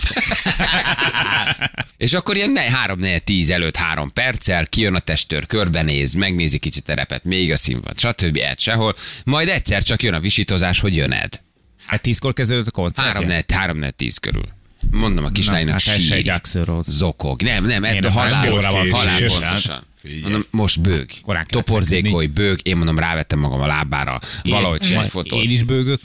És 2.04 2.14
akkor 2.14 2.36
ilyen 2.36 2.58
3 2.58 3.00
4 3.00 3.24
10 3.24 3.50
előtt 3.50 3.76
három 3.76 4.14
perccel 4.14 4.68
kijön 4.68 4.96
a 4.96 5.00
testőr, 5.00 5.46
körbenéz, 5.46 6.14
megnézi 6.14 6.58
kicsit 6.58 6.90
a 6.90 6.94
repet, 6.94 7.24
még 7.24 7.52
a 7.52 7.58
színpad, 7.58 8.00
stb. 8.00 8.38
Ed 8.38 8.60
sehol. 8.60 8.96
Majd 9.26 9.48
egyszer 9.48 9.84
csak 9.84 10.04
jön 10.04 10.14
a 10.14 10.20
visítozás, 10.20 10.80
hogy 10.80 10.96
jön 10.96 11.12
Ed. 11.12 11.42
Hát 11.86 12.02
tízkor 12.02 12.34
kezdődött 12.34 12.68
a 12.68 12.72
koncert. 12.72 13.08
3 13.08 13.28
4 13.28 13.46
3 13.54 13.78
4 13.78 13.96
10 13.96 14.18
körül. 14.18 14.48
Mondom 14.92 15.26
a 15.26 15.30
kislánynak 15.30 15.82
hát 15.82 16.00
sír. 16.00 16.42
Zokog. 16.82 17.42
Nem, 17.42 17.66
nem, 17.66 17.84
Ed 17.84 18.06
a 18.06 18.12
halál, 18.12 18.52
halál 18.52 19.18
pontosan. 19.20 19.84
Figyelj. 20.02 20.22
Mondom, 20.22 20.46
most 20.52 20.82
bőg. 20.82 21.10
Korán 21.22 21.46
Toporzékoly, 21.48 22.26
bőg. 22.26 22.60
Én 22.64 22.78
mondom, 22.78 23.00
rávettem 23.00 23.40
magam 23.40 23.62
a 23.62 23.68
lábára. 23.68 24.20
Valahogy 24.44 24.80
csinálj 24.80 25.10
fotót. 25.10 25.44
Én 25.44 25.50
is 25.50 25.64
bőgök. 25.64 26.02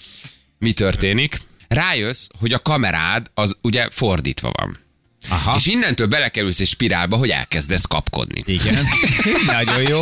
Mi 0.59 0.73
történik? 0.73 1.41
Rájössz, 1.69 2.29
hogy 2.39 2.53
a 2.53 2.59
kamerád 2.59 3.27
az 3.35 3.57
ugye 3.63 3.89
fordítva 3.91 4.51
van. 4.53 4.87
Aha. 5.29 5.55
És 5.57 5.67
innentől 5.67 6.07
belekerülsz 6.07 6.61
egy 6.61 6.67
spirálba, 6.67 7.17
hogy 7.17 7.31
elkezdesz 7.31 7.85
kapkodni. 7.85 8.43
Igen. 8.47 8.85
Nagyon 9.47 9.83
jó. 9.83 9.99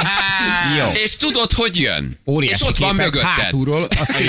Jó. 0.79 0.93
És 1.03 1.17
tudod, 1.17 1.53
hogy 1.53 1.79
jön. 1.79 2.19
Óriási 2.27 2.63
és 2.63 2.69
ott 2.69 2.77
van 2.77 2.95
mögötted. 2.95 3.23
Hátulról, 3.23 3.89
azt. 3.99 4.21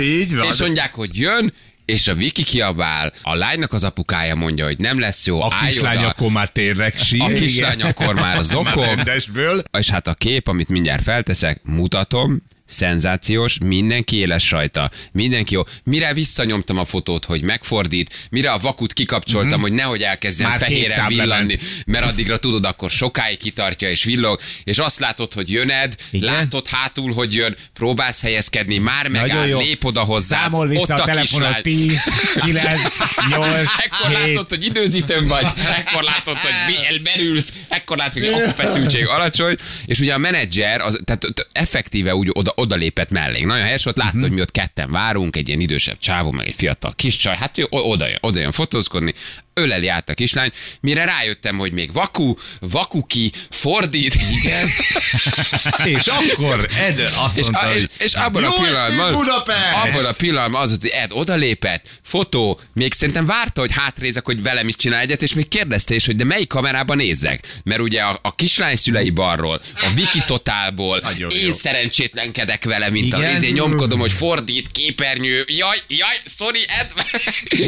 Így 0.00 0.34
van. 0.34 0.46
És 0.46 0.58
mondják, 0.58 0.94
hogy 0.94 1.18
jön, 1.18 1.52
és 1.84 2.06
a 2.08 2.14
Viki 2.14 2.42
kiabál, 2.42 3.12
a 3.22 3.34
lánynak 3.34 3.72
az 3.72 3.84
apukája 3.84 4.34
mondja, 4.34 4.64
hogy 4.64 4.78
nem 4.78 4.98
lesz 4.98 5.26
jó, 5.26 5.42
A 5.42 5.48
kislány 5.64 6.04
akkor 6.04 6.30
már 6.30 6.48
tényleg 6.48 6.98
sír. 6.98 7.22
A 7.22 7.26
kislány 7.26 7.82
akkor 7.82 8.14
már 8.14 8.42
zokog, 8.42 9.02
és 9.78 9.90
hát 9.90 10.06
a 10.06 10.14
kép, 10.14 10.48
amit 10.48 10.68
mindjárt 10.68 11.02
felteszek, 11.02 11.60
mutatom, 11.62 12.42
szenzációs, 12.66 13.58
mindenki 13.64 14.16
éles 14.16 14.50
rajta, 14.50 14.90
mindenki 15.12 15.54
jó. 15.54 15.62
Mire 15.84 16.12
visszanyomtam 16.12 16.78
a 16.78 16.84
fotót, 16.84 17.24
hogy 17.24 17.42
megfordít, 17.42 18.28
mire 18.30 18.50
a 18.50 18.58
vakut 18.58 18.92
kikapcsoltam, 18.92 19.50
mm-hmm. 19.50 19.60
hogy 19.60 19.72
nehogy 19.72 20.02
elkezdjen 20.02 20.48
Már 20.48 20.58
fehéren 20.58 21.06
villanni, 21.06 21.58
mert 21.86 22.06
addigra 22.06 22.36
tudod, 22.36 22.64
akkor 22.64 22.90
sokáig 22.90 23.38
kitartja 23.38 23.90
és 23.90 24.04
villog, 24.04 24.40
és 24.64 24.78
azt 24.78 24.98
látod, 24.98 25.32
hogy 25.32 25.50
jöned, 25.50 25.94
Igen. 26.10 26.34
látod 26.34 26.68
hátul, 26.68 27.12
hogy 27.12 27.34
jön, 27.34 27.56
próbálsz 27.72 28.22
helyezkedni, 28.22 28.78
már 28.78 29.08
megáll, 29.08 29.56
lép 29.56 29.84
oda 29.84 30.00
hozzá, 30.00 30.40
Számol 30.40 30.66
vissza 30.66 30.94
ott 30.94 31.00
a 31.00 31.02
a 31.02 31.04
telefonod 31.04 31.60
kislány. 31.62 31.62
10, 31.62 32.02
9, 32.40 32.80
8, 33.28 33.68
Ekkor 33.84 34.16
7. 34.16 34.26
látod, 34.26 34.48
hogy 34.48 34.64
időzítőn 34.64 35.26
vagy, 35.26 35.46
ekkor 35.78 36.02
látod, 36.02 36.36
hogy 36.36 36.50
mi 36.66 36.86
elmerülsz, 36.86 37.52
ekkor 37.68 37.96
látod, 37.96 38.24
hogy 38.24 38.42
a 38.42 38.52
feszültség 38.52 39.06
alacsony, 39.06 39.56
és 39.86 39.98
ugye 39.98 40.14
a 40.14 40.18
menedzser, 40.18 40.80
az, 40.80 41.00
tehát 41.04 41.46
effektíve 41.52 42.14
úgy 42.14 42.28
oda, 42.32 42.52
oda 42.56 42.74
lépett 42.74 43.10
mellénk. 43.10 43.46
Nagyon 43.46 43.64
helyes 43.64 43.84
volt, 43.84 43.96
látta, 43.96 44.20
hogy 44.20 44.30
mi 44.30 44.40
ott 44.40 44.50
ketten 44.50 44.90
várunk, 44.90 45.36
egy 45.36 45.48
ilyen 45.48 45.60
idősebb 45.60 45.98
csávó, 45.98 46.30
meg 46.30 46.46
egy 46.46 46.54
fiatal 46.54 46.92
kis 46.94 47.16
csaj, 47.16 47.36
hát 47.36 47.58
ő 47.58 47.66
oda 47.70 48.06
jön, 48.06 48.18
oda 48.20 48.38
jön 48.38 48.52
fotózkodni, 48.52 49.14
öleli 49.58 49.88
át 49.88 50.08
a 50.08 50.14
kislány, 50.14 50.50
mire 50.80 51.04
rájöttem, 51.04 51.56
hogy 51.58 51.72
még 51.72 51.92
vaku, 51.92 52.34
vakuki, 52.60 53.32
fordít, 53.50 54.14
igen. 54.42 54.68
És 55.96 56.06
akkor 56.06 56.68
Ed 56.78 57.00
azt 57.16 57.38
És, 57.38 57.42
mondta, 57.44 57.66
a, 57.66 57.74
és, 57.74 57.84
és 57.98 58.12
abban 58.12 58.44
a 58.44 58.46
"Jó 58.46 58.62
pillanatban, 58.64 59.14
abban 59.84 60.04
a 60.04 60.12
pillanatban 60.12 60.60
az, 60.62 60.76
hogy 60.80 60.88
Ed 60.90 61.10
odalépett, 61.12 61.84
fotó, 62.02 62.60
még 62.74 62.92
szerintem 62.92 63.26
várta, 63.26 63.60
hogy 63.60 63.72
hátrézek, 63.72 64.24
hogy 64.24 64.42
velem 64.42 64.68
is 64.68 64.76
csinál 64.76 65.00
egyet, 65.00 65.22
és 65.22 65.34
még 65.34 65.48
kérdezte 65.48 65.94
is, 65.94 66.06
hogy 66.06 66.16
de 66.16 66.24
melyik 66.24 66.48
kamerában 66.48 66.96
nézzek. 66.96 67.44
Mert 67.64 67.80
ugye 67.80 68.00
a, 68.00 68.18
a 68.22 68.34
kislány 68.34 68.76
szülei 68.76 69.10
balról, 69.10 69.60
a 69.74 69.86
Wiki 69.96 70.22
Totálból, 70.26 70.98
Nagyon 71.02 71.30
én 71.30 71.46
jó. 71.46 71.52
szerencsétlenkedek 71.52 72.64
vele, 72.64 72.90
mint 72.90 73.12
a 73.12 73.18
Igen? 73.18 73.36
izé, 73.36 73.50
nyomkodom, 73.50 73.98
hogy 74.00 74.12
fordít, 74.12 74.70
képernyő, 74.72 75.44
jaj, 75.48 75.78
jaj, 75.88 76.16
sorry, 76.24 76.64
Ed. 76.80 76.92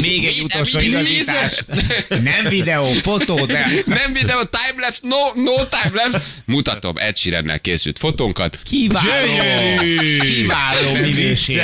Még 0.01 0.25
egy 0.25 0.39
utolsó 0.41 0.79
igazítás. 0.79 1.53
Nem 2.23 2.49
videó, 2.49 2.83
fotó, 2.83 3.45
de 3.45 3.69
Nem 3.85 4.13
videó, 4.13 4.39
timelapse, 4.43 4.99
no, 5.01 5.41
no 5.43 5.53
timelapse. 5.65 6.21
Mutatom, 6.45 6.97
Ed 6.97 7.17
Sheerannel 7.17 7.59
készült 7.59 7.99
fotónkat. 7.99 8.59
kiváló. 8.63 9.09
Gyönyörű! 9.25 10.17
Kiváló 10.19 10.91
minőség. 10.93 11.59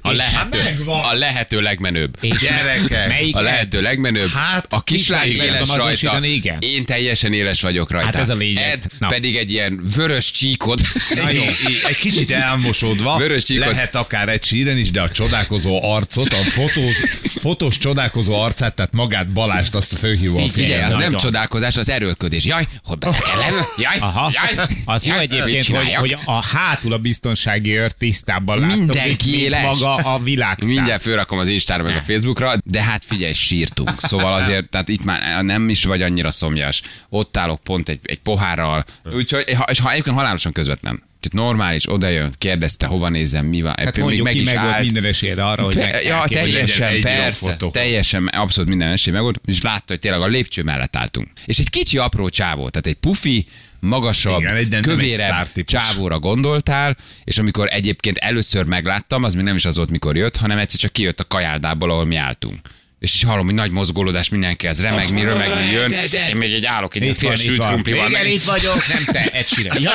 A 0.00 0.12
lehető, 0.12 0.60
a 0.86 1.12
lehető 1.14 1.60
legmenőbb. 1.60 2.16
És 2.20 2.38
Gyerekek. 2.38 3.08
Melyik 3.08 3.36
A 3.36 3.40
lehető 3.40 3.80
legmenőbb. 3.80 4.30
Hát, 4.30 4.66
a 4.68 4.82
kislány 4.82 5.30
éles 5.30 5.68
rajta. 5.68 6.24
igen. 6.24 6.58
Én 6.60 6.84
teljesen 6.84 7.32
éles 7.32 7.60
vagyok 7.60 7.90
rajta. 7.90 8.06
Hát 8.06 8.16
ez 8.16 8.28
a 8.30 8.34
lényeg. 8.34 8.70
Ed 8.72 8.84
Na. 8.98 9.06
pedig 9.06 9.36
egy 9.36 9.50
ilyen 9.52 9.80
vörös 9.96 10.30
csíkod. 10.30 10.80
Egy, 11.28 11.36
egy, 11.88 11.96
kicsit 11.98 12.30
elmosódva, 12.30 13.16
Vörös 13.16 13.42
csíkot. 13.44 13.66
lehet 13.70 13.94
akár 13.94 14.28
egy 14.28 14.44
síren 14.44 14.78
is, 14.78 14.90
de 14.90 15.00
a 15.00 15.10
csodálkozó 15.10 15.82
arcot, 15.92 16.32
a 16.32 16.36
fotós, 16.36 17.18
fotós 17.40 17.78
csodálkozó 17.78 18.34
arcát, 18.34 18.74
tehát 18.74 18.92
magát 18.92 19.32
Balást 19.46 19.74
azt 19.74 19.98
fölhívom. 19.98 20.48
Figyelj, 20.48 20.70
Figyelj, 20.70 20.92
az 20.92 21.02
nem 21.02 21.14
csodálkozás, 21.14 21.76
az 21.76 21.88
erőlködés. 21.88 22.44
Jaj, 22.44 22.66
hogy 22.84 22.98
betekelem. 22.98 23.54
Jaj, 23.78 23.96
Aha. 23.98 24.32
jaj. 24.32 24.66
Az 24.84 25.06
jó 25.06 25.14
egyébként, 25.14 25.66
hogy, 25.66 25.94
hogy 25.94 26.16
a 26.24 26.44
hátul 26.44 26.92
a 26.92 26.98
biztonsági 26.98 27.78
őr 27.78 27.92
tisztában 27.92 28.58
látszik, 28.58 28.76
Mindenki 28.76 29.42
éles. 29.42 29.62
maga 29.62 29.94
a 29.94 30.18
világ. 30.18 30.64
Mindjárt 30.64 31.02
fölrakom 31.02 31.38
az 31.38 31.48
Instára 31.48 31.82
meg 31.82 31.96
a 31.96 32.00
Facebookra, 32.00 32.54
de 32.64 32.82
hát 32.82 33.04
figyelj, 33.04 33.32
sírtunk. 33.32 33.92
Szóval 33.96 34.32
azért, 34.32 34.68
tehát 34.68 34.88
itt 34.88 35.04
már 35.04 35.42
nem 35.44 35.68
is 35.68 35.84
vagy 35.84 36.02
annyira 36.02 36.30
szomjas. 36.30 36.82
Ott 37.08 37.36
állok 37.36 37.60
pont 37.62 37.88
egy, 37.88 38.00
egy 38.02 38.20
pohárral. 38.20 38.84
Úgyhogy, 39.14 39.44
és 39.66 39.80
ha 39.80 39.90
egyébként 39.90 40.16
halálosan 40.16 40.52
közvetlen. 40.52 41.02
Tehát 41.28 41.46
normális, 41.46 41.92
odajön, 41.92 42.32
kérdezte, 42.38 42.86
hova 42.86 43.08
nézem, 43.08 43.46
mi 43.46 43.62
van. 43.62 43.74
Hát 43.76 43.96
Még 43.96 44.04
mondjuk 44.04 44.28
ki, 44.28 44.40
is 44.40 44.44
meg 44.46 44.58
volt 44.60 44.68
állt. 44.74 44.84
minden 44.84 45.04
esélyed 45.04 45.38
arra, 45.38 45.62
hogy 45.64 45.74
Pe- 45.74 45.92
meg- 45.92 46.04
ja, 46.04 46.24
teljesen, 46.28 47.00
persze, 47.00 47.56
teljesen, 47.72 48.26
abszolút 48.26 48.68
minden 48.68 48.92
esély 48.92 49.12
megvolt, 49.12 49.40
és 49.44 49.62
látta, 49.62 49.84
hogy 49.86 49.98
tényleg 49.98 50.20
a 50.20 50.26
lépcső 50.26 50.62
mellett 50.62 50.96
álltunk. 50.96 51.28
És 51.44 51.58
egy 51.58 51.70
kicsi 51.70 51.98
apró 51.98 52.28
csávó, 52.28 52.68
tehát 52.68 52.86
egy 52.86 52.94
pufi, 52.94 53.46
magasabb, 53.80 54.40
Igen, 54.40 54.56
egy- 54.56 54.78
kövérebb 54.80 55.52
csávóra 55.64 56.18
gondoltál, 56.18 56.96
és 57.24 57.38
amikor 57.38 57.68
egyébként 57.70 58.16
először 58.16 58.64
megláttam, 58.64 59.22
az 59.22 59.34
még 59.34 59.44
nem 59.44 59.56
is 59.56 59.64
az 59.64 59.76
volt, 59.76 59.90
mikor 59.90 60.16
jött, 60.16 60.36
hanem 60.36 60.58
egyszer 60.58 60.80
csak 60.80 60.92
kijött 60.92 61.20
a 61.20 61.24
kajáldából, 61.24 61.90
ahol 61.90 62.04
mi 62.04 62.16
álltunk. 62.16 62.58
És 63.04 63.14
így 63.14 63.22
hallom, 63.22 63.44
hogy 63.44 63.54
nagy 63.54 63.70
mozgolódás, 63.70 64.28
mindenki 64.28 64.56
kezd 64.56 64.80
remegni, 64.80 65.24
remegni 65.24 65.70
jön. 65.72 65.90
Én 66.28 66.36
még 66.36 66.52
egy 66.52 66.64
állok, 66.64 66.94
egy 66.94 67.02
Itt 67.02 67.16
fél 67.16 67.32
itt 67.32 67.38
sült 67.38 67.58
van. 67.58 67.68
krumpli 67.68 67.92
van. 67.92 68.10
Igen, 68.10 68.26
itt 68.26 68.42
vagyok, 68.42 68.86
nem 68.88 69.04
te, 69.04 69.24
egy 69.24 69.46
sire. 69.46 69.80
Ja. 69.80 69.92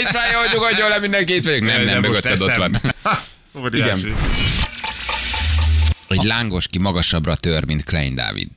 Itt 0.00 0.10
van, 0.12 0.22
jó, 0.32 0.52
nyugodjon 0.52 0.88
le, 0.88 0.98
mindenki 0.98 1.34
itt 1.34 1.44
vagyok. 1.44 1.60
Nem, 1.60 1.84
nem, 1.84 2.00
mögötted 2.00 2.40
ott 2.40 2.54
van. 2.54 2.80
Igen. 3.72 4.16
Egy 6.08 6.22
lángos 6.22 6.68
ki 6.68 6.78
magasabbra 6.78 7.36
tör, 7.36 7.64
mint 7.64 7.84
Klein 7.84 8.14
Dávid. 8.14 8.48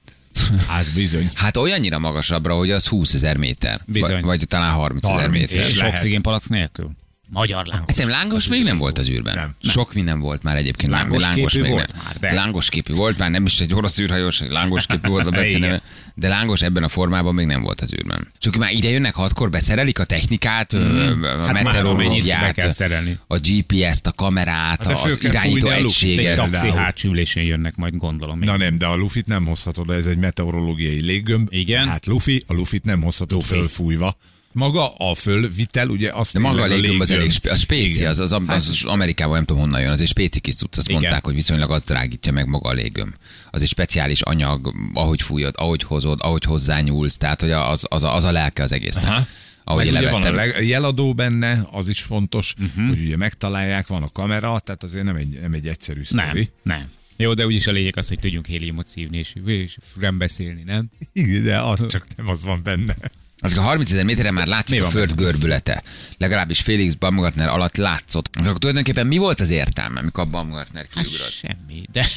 Hát 0.68 0.86
bizony. 0.94 1.32
Hát 1.34 1.58
olyannyira 1.58 2.00
magasabbra, 2.00 2.56
hogy 2.56 2.72
az 2.72 2.88
20 2.88 3.14
ezer 3.14 3.38
méter. 3.38 3.82
Bizony. 3.86 4.14
Vagy, 4.14 4.24
vagy 4.24 4.48
talán 4.48 4.72
30 4.72 5.04
ezer 5.04 5.16
30 5.16 5.52
méter. 5.52 5.70
És 5.70 5.78
lehet. 5.78 5.94
oxigénpalac 5.94 6.46
nélkül. 6.46 6.92
Magyar 7.32 7.66
lángos. 7.66 7.88
Egyszerűen 7.88 8.18
lángos 8.18 8.48
még 8.48 8.64
nem 8.64 8.78
volt 8.78 8.98
az 8.98 9.10
űrben. 9.10 9.36
Nem. 9.36 9.56
Sok 9.72 9.94
minden 9.94 10.20
volt 10.20 10.44
már 10.44 10.58
egyébként. 10.58 10.92
Lángos 10.92 11.22
lángos 11.24 11.52
képű 11.52 11.64
még 11.64 11.72
volt 11.72 11.94
nem. 11.94 12.02
már, 12.06 12.18
de. 12.20 12.34
Lángos 12.34 12.70
képű 12.70 12.94
volt 12.94 13.18
már, 13.18 13.30
nem 13.32 13.46
is 13.46 13.60
egy 13.60 13.74
orosz 13.74 14.00
űrhajós, 14.00 14.40
lángos 14.40 14.86
képű 14.86 15.08
volt 15.08 15.26
a 15.26 15.30
Beci 15.32 15.48
Igen. 15.48 15.60
neve. 15.62 15.82
De 16.16 16.28
lángos 16.28 16.62
ebben 16.62 16.84
a 16.84 16.88
formában 16.88 17.34
még 17.34 17.46
nem 17.46 17.62
volt 17.62 17.82
az 17.82 17.94
űrben. 17.94 18.28
Csak 18.38 18.56
már 18.56 18.72
ide 18.72 18.90
jönnek 18.90 19.16
hatkor, 19.16 19.50
beszerelik 19.50 20.00
a 20.00 20.04
technikát, 20.06 20.76
mm. 20.76 21.24
a 21.24 21.46
Hát 21.46 21.64
meteorológiát, 21.64 22.54
kell 22.54 22.70
szerelni. 22.70 23.20
a 23.28 23.38
GPS-t, 23.38 24.08
a 24.08 24.12
kamerát, 24.12 24.86
Hát 24.86 25.04
az 25.04 25.20
irányító. 25.24 25.68
Egy 25.70 25.84
egységet. 25.84 26.24
Például. 26.26 26.50
taxi 26.50 26.72
hátsülésén 26.72 27.44
jönnek 27.44 27.76
majd, 27.76 27.96
gondolom. 27.96 28.40
Na 28.40 28.58
nem, 28.58 28.78
de 28.78 28.86
a 28.86 28.96
lufit 28.96 29.26
nem 29.26 29.46
hozhatod, 29.46 29.90
ez 29.90 30.06
egy 30.06 30.18
meteorológiai 30.18 31.02
léggömb. 31.02 31.48
Igen. 31.52 31.88
Hát 31.88 32.06
lufi, 32.06 32.44
a 32.48 32.54
lufit 32.54 32.84
nem 32.84 33.02
hozhatod 33.02 33.42
Lufi. 33.42 33.54
fölfújva. 33.54 34.18
Maga 34.60 34.96
a 34.96 35.16
fölvitel, 35.16 35.88
ugye 35.88 36.12
azt 36.12 36.34
De 36.34 36.40
maga 36.40 36.62
a 36.62 36.66
léggömb 36.66 37.02
az 37.02 37.12
elég, 37.12 37.32
a 37.44 37.56
spéci, 37.56 38.00
Igen. 38.00 38.10
az, 38.10 38.20
az, 38.20 38.32
az, 38.32 38.44
az 38.48 38.84
Amerikában 38.86 39.36
nem 39.36 39.46
tudom 39.46 39.62
honnan 39.62 39.82
jön, 39.82 39.92
az 39.92 40.02
egy 40.02 40.08
spéci 40.08 40.40
kis 40.40 40.56
cucc, 40.56 40.78
azt 40.78 40.88
Igen. 40.88 41.02
mondták, 41.02 41.26
hogy 41.26 41.34
viszonylag 41.34 41.72
az 41.72 41.84
drágítja 41.84 42.32
meg 42.32 42.48
maga 42.48 42.70
a 42.70 42.74
léggömb. 42.74 43.14
Az 43.50 43.62
egy 43.62 43.68
speciális 43.68 44.22
anyag, 44.22 44.74
ahogy 44.94 45.22
fújod, 45.22 45.54
ahogy 45.58 45.84
hozod, 45.84 46.20
ahogy 46.22 46.44
hozzányúlsz, 46.44 47.18
tehát 47.18 47.42
hogy 47.42 47.52
az, 47.52 47.86
az, 47.90 48.04
a, 48.04 48.16
az 48.16 48.24
a 48.24 48.32
lelke 48.32 48.64
az 48.64 48.72
egésznek. 48.72 49.06
Aha. 49.06 49.26
Ahogy 49.64 49.92
Meg 49.92 50.02
ugye 50.02 50.12
van 50.12 50.24
a 50.24 50.32
leg- 50.32 50.68
jeladó 50.68 51.14
benne, 51.14 51.68
az 51.72 51.90
is 51.90 52.02
fontos, 52.02 52.54
uh-huh. 52.60 52.88
hogy 52.88 53.00
ugye 53.00 53.18
megtalálják, 53.18 53.88
van 53.88 54.04
a 54.04 54.10
kamera, 54.10 54.60
tehát 54.60 54.84
azért 54.84 55.04
nem 55.04 55.16
egy, 55.16 55.40
nem 55.42 55.54
egy 55.54 55.68
egyszerű 55.68 56.02
Nem, 56.10 56.26
sztori. 56.26 56.50
nem. 56.64 56.90
Jó, 57.18 57.34
de 57.34 57.46
úgyis 57.46 57.68
a 57.68 57.72
lényeg 57.72 57.98
az, 57.98 58.08
hogy 58.08 58.20
tudjunk 58.20 58.46
héliumot 58.46 58.88
szívni, 58.88 59.18
és, 59.18 59.34
és 59.46 59.78
fürem 59.94 60.18
beszélni, 60.18 60.64
nem? 60.66 60.90
Igen, 61.14 61.44
de 61.44 61.60
az 61.60 61.88
csak 61.88 62.08
nem 62.16 62.28
az 62.28 62.44
van 62.44 62.60
benne. 62.64 62.96
Az 63.42 63.58
a 63.58 63.62
30 63.62 63.92
ezer 63.92 64.06
méteren 64.06 64.34
már 64.34 64.48
látszik 64.48 64.74
Mi 64.74 64.80
a 64.80 64.82
van 64.84 64.92
föld 64.92 65.16
benne? 65.16 65.22
görbülete. 65.30 65.84
Legalábbis 66.18 66.60
Félix 66.60 66.94
Baumgartner 66.94 67.48
alatt 67.48 67.76
látszott. 67.78 68.30
Az 68.40 68.46
akkor 68.48 68.60
tulajdonképpen 68.60 69.08
mi 69.08 69.18
volt 69.18 69.40
az 69.40 69.50
értelme, 69.50 70.00
amikor 70.00 70.24
a 70.24 70.28
Baumgartner 70.30 70.86
Hát 70.96 71.04
kiugrott? 71.06 71.32
semmi, 71.32 71.84
de... 71.92 72.08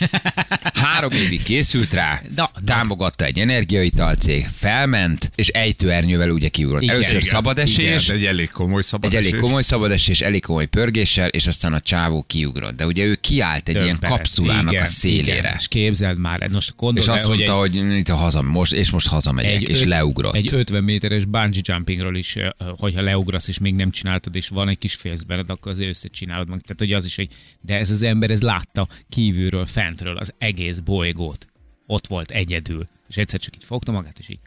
Három 0.75 1.11
évig 1.13 1.43
készült 1.43 1.93
rá, 1.93 2.21
Na, 2.37 2.51
na. 2.55 2.61
támogatta 2.65 3.25
egy 3.25 3.39
energiaitalcég, 3.39 4.47
felment, 4.55 5.31
és 5.35 5.49
ejtőernyővel 5.49 6.31
ugye 6.31 6.49
kiugrott. 6.49 6.83
Igen. 6.83 6.95
Először 6.95 7.15
Igen, 7.17 7.29
szabadesés, 7.29 8.05
Igen, 8.09 8.17
egy 8.17 8.25
elég 8.25 8.51
komoly 8.51 8.83
szabad 8.83 9.11
egy 9.11 9.17
elég 9.17 9.29
esés. 9.31 9.41
komoly 9.41 9.63
szabadesés, 9.63 10.21
elég 10.21 10.43
komoly 10.43 10.67
pörgéssel, 10.67 11.29
és 11.29 11.47
aztán 11.47 11.73
a 11.73 11.81
csávó 11.81 12.23
kiugrott. 12.27 12.77
De 12.77 12.87
ugye 12.87 13.05
ő 13.05 13.15
kiállt 13.15 13.69
egy 13.69 13.75
ilyen 13.83 13.95
Többet. 13.95 14.11
kapszulának 14.11 14.73
Igen, 14.73 14.85
a 14.85 14.87
szélére. 14.87 15.37
Igen. 15.39 15.55
És 15.59 15.69
képzeld 15.69 16.19
már, 16.19 16.49
most 16.53 16.73
gondold 16.77 17.07
És 17.07 17.13
azt 17.13 17.25
hogy 17.25 17.35
mondta, 17.37 17.57
hogy 17.59 17.75
itt 17.75 18.09
a 18.09 18.15
haza, 18.15 18.43
most, 18.43 18.73
és 18.73 18.91
most 18.91 19.09
hazamegyek, 19.09 19.61
és 19.61 19.81
öt- 19.81 19.89
leugrott. 19.89 20.35
Egy 20.35 20.49
50 20.55 20.85
méteres 21.13 21.25
bungee 21.25 21.61
jumpingról 21.65 22.17
is, 22.17 22.37
hogyha 22.77 23.01
leugrasz, 23.01 23.49
és 23.49 23.59
még 23.59 23.75
nem 23.75 23.91
csináltad, 23.91 24.35
és 24.35 24.49
van 24.49 24.69
egy 24.69 24.79
kis 24.79 24.95
félsz 24.95 25.23
benned, 25.23 25.51
akkor 25.51 25.73
azért 25.73 25.89
összecsinálod 25.89 26.49
meg. 26.49 26.61
Tehát, 26.61 26.79
hogy 26.79 26.93
az 26.93 27.05
is, 27.05 27.17
hogy 27.17 27.29
de 27.61 27.79
ez 27.79 27.91
az 27.91 28.03
ember, 28.03 28.31
ez 28.31 28.43
látta 28.43 28.89
kívülről, 29.09 29.67
fentről 29.67 30.17
az 30.17 30.33
egész 30.39 30.79
bolygót. 30.79 31.47
Ott 31.87 32.07
volt 32.07 32.31
egyedül. 32.31 32.89
És 33.09 33.17
egyszer 33.17 33.41
csak 33.41 33.57
így 33.57 33.65
fogta 33.65 33.93
magát, 33.93 34.19
és 34.19 34.29
így 34.29 34.39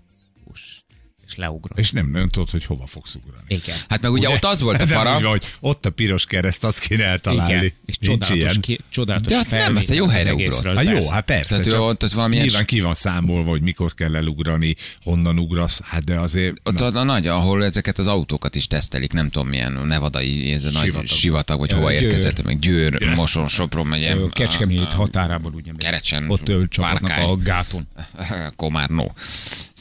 hús, 0.43 0.84
és 1.27 1.35
leugrott. 1.35 1.79
És 1.79 1.91
nem, 1.91 2.09
nem 2.09 2.29
tudod, 2.29 2.49
hogy 2.49 2.65
hova 2.65 2.85
fogsz 2.85 3.15
ugrani. 3.15 3.43
Igen. 3.47 3.75
Hát 3.89 4.01
meg 4.01 4.11
ugye, 4.11 4.29
ott 4.29 4.43
az 4.45 4.61
volt 4.61 4.81
a 4.81 4.85
para, 4.85 5.11
van, 5.13 5.23
hogy 5.23 5.43
ott 5.59 5.85
a 5.85 5.89
piros 5.89 6.25
kereszt, 6.25 6.63
azt 6.63 6.79
kéne 6.79 7.03
eltalálni. 7.03 7.53
Igen. 7.53 7.71
És 7.85 7.97
Nincs 7.97 8.21
csodálatos, 8.21 8.37
ilyen. 8.37 8.61
ki, 8.61 8.79
csodálatos 8.89 9.27
De 9.31 9.37
azt 9.37 9.51
nem, 9.51 9.75
azt 9.75 9.89
a 9.89 9.93
jó 9.93 10.07
helyre 10.07 10.33
ugrott. 10.33 10.75
Hát 10.75 10.85
jó, 10.85 11.09
hát 11.09 11.25
persze. 11.25 11.59
Tehát 11.59 11.79
ott- 11.79 12.03
ott 12.03 12.11
valamilyen 12.11 12.45
Nyilván 12.45 12.65
ki 12.65 12.81
van 12.81 12.95
számolva, 12.95 13.49
hogy 13.49 13.61
mikor 13.61 13.93
kell 13.93 14.15
elugrani, 14.15 14.75
honnan 15.03 15.39
ugrasz, 15.39 15.81
hát 15.83 16.03
de 16.03 16.19
azért... 16.19 16.55
ott 16.63 16.79
a, 16.79 16.99
a 16.99 17.03
nagy, 17.03 17.27
ahol 17.27 17.63
ezeket 17.65 17.97
az 17.97 18.07
autókat 18.07 18.55
is 18.55 18.67
tesztelik, 18.67 19.11
nem 19.13 19.29
tudom 19.29 19.47
milyen 19.47 19.71
nevadai, 19.85 20.51
ez 20.51 20.65
a 20.65 20.71
nagy 20.71 20.83
Sivatag. 20.83 21.07
sivatag, 21.07 21.59
vagy 21.59 21.71
hova 21.71 21.93
érkezett, 21.93 22.43
meg 22.43 22.59
Győr, 22.59 23.15
Moson, 23.15 23.47
Sopron 23.47 23.87
megye. 23.87 24.15
Kecskemét 24.31 24.93
határából 24.93 25.53
ugye. 25.53 25.71
Kerecsen, 25.77 26.29
Ott 26.29 26.49
ő 26.49 26.67
csapatnak 26.67 27.17
a 27.17 27.37
gáton. 27.37 27.87
Komárnó. 28.55 29.13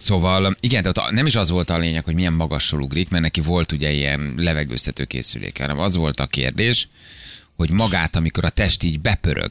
Szóval 0.05 0.55
igen, 0.61 0.83
de 0.83 0.89
ott 0.89 1.11
nem 1.11 1.27
is 1.27 1.37
az 1.37 1.51
volt 1.51 1.71
a 1.71 1.79
lényeg, 1.79 2.05
hogy 2.05 2.15
milyen 2.15 2.33
magasról 2.33 2.83
ugrik, 2.83 3.09
mert 3.11 3.23
neki 3.23 3.41
volt 3.41 3.73
ugye 3.73 3.93
ilyen 3.93 4.35
levegőztető 4.37 5.05
készüléke, 5.05 5.63
hanem 5.63 5.79
az 5.79 5.97
volt 5.97 6.21
a 6.21 6.27
kérdés, 6.27 6.89
hogy 7.57 7.71
magát, 7.71 8.17
amikor 8.17 8.45
a 8.45 8.49
test 8.49 8.83
így 8.83 9.01
bepörög, 9.01 9.51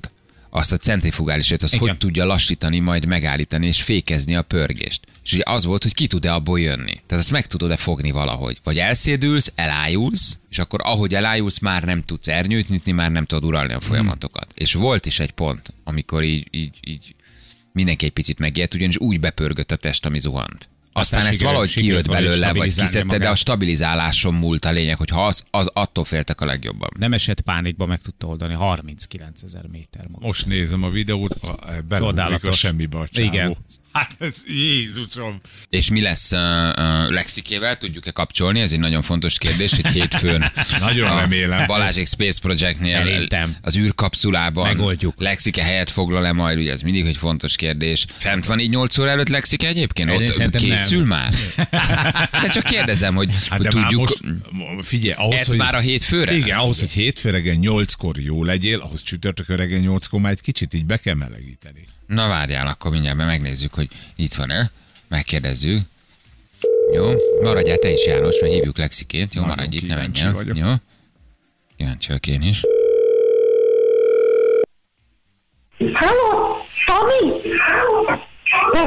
azt 0.50 0.72
a 0.72 0.78
centrifugális 0.78 1.52
azt 1.52 1.74
Igen. 1.74 1.88
hogy 1.88 1.98
tudja 1.98 2.26
lassítani, 2.26 2.80
majd 2.80 3.06
megállítani 3.06 3.68
és 3.68 3.82
fékezni 3.82 4.36
a 4.36 4.42
pörgést. 4.42 5.02
És 5.24 5.34
ugye 5.34 5.44
az 5.46 5.66
volt, 5.66 5.84
hogy 5.84 5.94
ki 5.94 6.08
tud-e 6.08 6.34
abból 6.34 6.60
jönni. 6.60 7.02
Tehát 7.08 7.24
azt 7.24 7.32
meg 7.32 7.48
tudod-e 7.48 7.76
fogni 7.76 8.12
valahogy. 8.12 8.60
Vagy 8.64 8.78
elszédülsz, 8.78 9.52
elájulsz, 9.56 10.40
és 10.50 10.58
akkor 10.58 10.80
ahogy 10.84 11.16
elájulsz, 11.16 11.60
már 11.60 11.84
nem 11.84 12.02
tudsz 12.02 12.28
ernyőt 12.28 12.70
nyitni, 12.70 12.92
már 12.92 13.12
nem 13.12 13.26
tudod 13.26 13.46
uralni 13.46 13.74
a 13.74 13.80
folyamatokat. 13.80 14.48
És 14.54 14.74
volt 14.74 15.06
is 15.06 15.20
egy 15.20 15.32
pont, 15.32 15.74
amikor 15.84 16.24
így, 16.24 16.48
így, 16.52 16.76
így 16.82 17.16
mindenki 17.74 18.06
egy 18.06 18.12
picit 18.12 18.40
megijedt, 18.40 18.74
ugyanis 18.74 18.98
úgy 18.98 19.20
bepörgött 19.20 19.72
a 19.72 19.76
test, 19.76 20.06
ami 20.06 20.20
zuhant. 20.20 20.70
Aztán 20.96 21.20
ezt 21.20 21.30
sikerült- 21.30 21.50
valahogy 21.50 21.70
sikerült 21.70 22.04
kijött 22.06 22.22
belőle, 22.22 22.54
vagy 22.54 22.74
kiszedte, 22.76 23.18
de 23.18 23.30
a 23.30 23.36
stabilizáláson 23.36 24.34
múlt 24.34 24.66
a 24.66 24.72
lényeg, 24.72 24.98
hogy 24.98 25.10
ha 25.10 25.26
az, 25.26 25.44
az 25.52 25.70
attól 25.74 26.06
féltek 26.06 26.42
a 26.42 26.46
legjobban. 26.46 26.90
Nem 27.00 27.14
esett 27.14 27.42
pánikba, 27.42 27.86
meg 27.86 28.02
tudta 28.02 28.28
oldani 28.28 28.54
39 28.54 29.42
ezer 29.44 29.66
méter 29.72 30.06
maga. 30.12 30.26
Most 30.26 30.46
nézem 30.46 30.84
a 30.84 30.90
videót, 30.90 31.36
belugrik 31.88 32.44
a 32.44 32.52
semmibe 32.52 32.98
a 32.98 33.08
csávó. 33.08 33.28
Igen. 33.28 33.56
Hát 33.94 34.16
ez 34.20 34.34
Jézusom. 34.48 35.42
És 35.70 35.90
mi 35.90 36.02
lesz 36.02 36.32
uh, 36.32 36.40
uh, 36.40 37.12
Lexikével? 37.12 37.78
Tudjuk-e 37.78 38.12
kapcsolni? 38.12 38.60
Ez 38.60 38.72
egy 38.72 38.80
nagyon 38.80 39.02
fontos 39.02 39.38
kérdés, 39.38 39.72
hogy 39.76 39.88
hétfőn 39.88 40.52
Nagyon 40.80 41.10
a 41.10 41.20
remélem. 41.20 41.66
Balázsék 41.66 42.08
Space 42.08 42.40
Projectnél 42.42 42.98
Szerintem. 42.98 43.56
az 43.62 43.78
űrkapszulában 43.78 44.68
Megoldjuk. 44.68 45.14
Lexike 45.18 45.64
helyet 45.64 45.90
foglal-e 45.90 46.32
majd? 46.32 46.58
Ugye 46.60 46.72
ez 46.72 46.82
mindig 46.82 47.06
egy 47.06 47.18
fontos 47.18 47.56
kérdés. 47.56 48.06
Fent 48.18 48.46
van 48.46 48.60
így 48.60 48.70
8 48.70 48.98
óra 48.98 49.10
előtt 49.10 49.30
Lexike 49.30 49.68
egyébként? 49.68 50.10
Én 50.10 50.16
Ott 50.16 50.34
szerintem 50.34 50.62
készül 50.62 50.98
nem. 51.00 51.08
már? 51.08 51.34
De 52.42 52.48
csak 52.48 52.64
kérdezem, 52.64 53.16
hogy, 53.16 53.30
Hát 53.50 53.58
hogy 53.62 53.68
tudjuk... 53.68 54.00
most, 54.52 54.86
figyelj, 54.88 55.16
ahhoz, 55.18 55.40
Ez 55.40 55.48
hogy... 55.48 55.58
már 55.58 55.76
a 55.76 55.80
hétfőre? 55.80 56.36
Igen, 56.36 56.58
ahhoz, 56.58 56.80
hogy 56.80 56.92
hétfő 56.92 57.30
reggel 57.30 57.54
nyolckor 57.54 58.18
jó 58.20 58.44
legyél, 58.44 58.80
ahhoz 58.80 59.04
csütörtökön 59.04 59.58
reggel 59.58 59.80
nyolckor 59.80 60.20
már 60.20 60.32
egy 60.32 60.42
kicsit 60.42 60.74
így 60.74 60.86
be 60.86 60.98
kell 60.98 61.16
melegíteni. 61.16 61.88
Na 62.08 62.28
várjál, 62.28 62.68
akkor 62.68 62.92
mindjárt 62.92 63.18
megnézzük, 63.18 63.74
hogy 63.74 63.83
itt 64.16 64.34
van-e. 64.34 64.72
Megkérdezzük. 65.08 65.82
Jó, 66.94 67.12
maradjál 67.42 67.78
te 67.78 67.92
is 67.92 68.06
János, 68.06 68.40
mert 68.42 68.54
hívjuk 68.54 68.78
Lexikét. 68.78 69.34
Jó, 69.34 69.42
Nagyon 69.42 69.56
maradj 69.58 69.76
itt, 69.76 69.88
ne 69.88 69.96
menj 69.96 70.20
el. 70.22 70.34
vagyok. 70.34 70.58
Jó? 70.58 70.68
Kíváncsi 71.78 72.08
vagyok 72.08 72.28
én 72.28 72.42
is. 72.42 72.62
Halló, 75.94 76.58
Tomi? 76.86 77.32
Te 78.72 78.82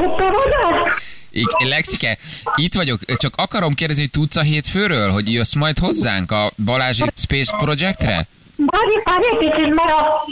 vagy? 0.63 1.69
Lexike, 1.69 2.19
itt 2.55 2.75
vagyok, 2.75 3.01
csak 3.17 3.35
akarom 3.37 3.75
kérdezni, 3.75 4.03
hogy 4.03 4.11
tudsz 4.11 4.37
a 4.37 4.41
hétfőről, 4.41 5.11
hogy 5.11 5.33
jössz 5.33 5.55
majd 5.55 5.79
hozzánk 5.79 6.31
a 6.31 6.51
Balázsi 6.65 7.05
Space 7.17 7.57
Projectre? 7.57 8.27
Várj, 8.57 8.93
várj 9.05 9.25
egy 9.31 9.39
picit, 9.39 9.75
mert 9.75 9.91
a 9.91 10.25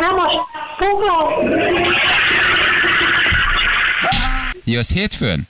nem 0.00 0.14
most 0.14 0.36
foglal. 0.78 1.48
Jössz 4.70 4.92
hétfőn? 4.92 5.48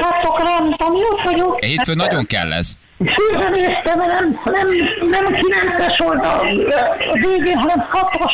Hagytok 0.00 0.42
rám, 0.42 0.74
ott 0.78 1.22
vagyok. 1.24 1.58
Hétfőn 1.64 1.96
nagyon 1.96 2.26
kell 2.26 2.52
ez. 2.52 2.72
Sűrűn 2.98 3.50
néztem, 3.50 3.98
nem, 3.98 4.40
nem, 4.44 4.68
nem 5.10 5.24
9-es 5.26 5.98
volt 5.98 6.24
a, 6.24 6.40
a 7.10 7.12
végén, 7.12 7.56
hanem 7.56 7.88
6-os 7.92 8.32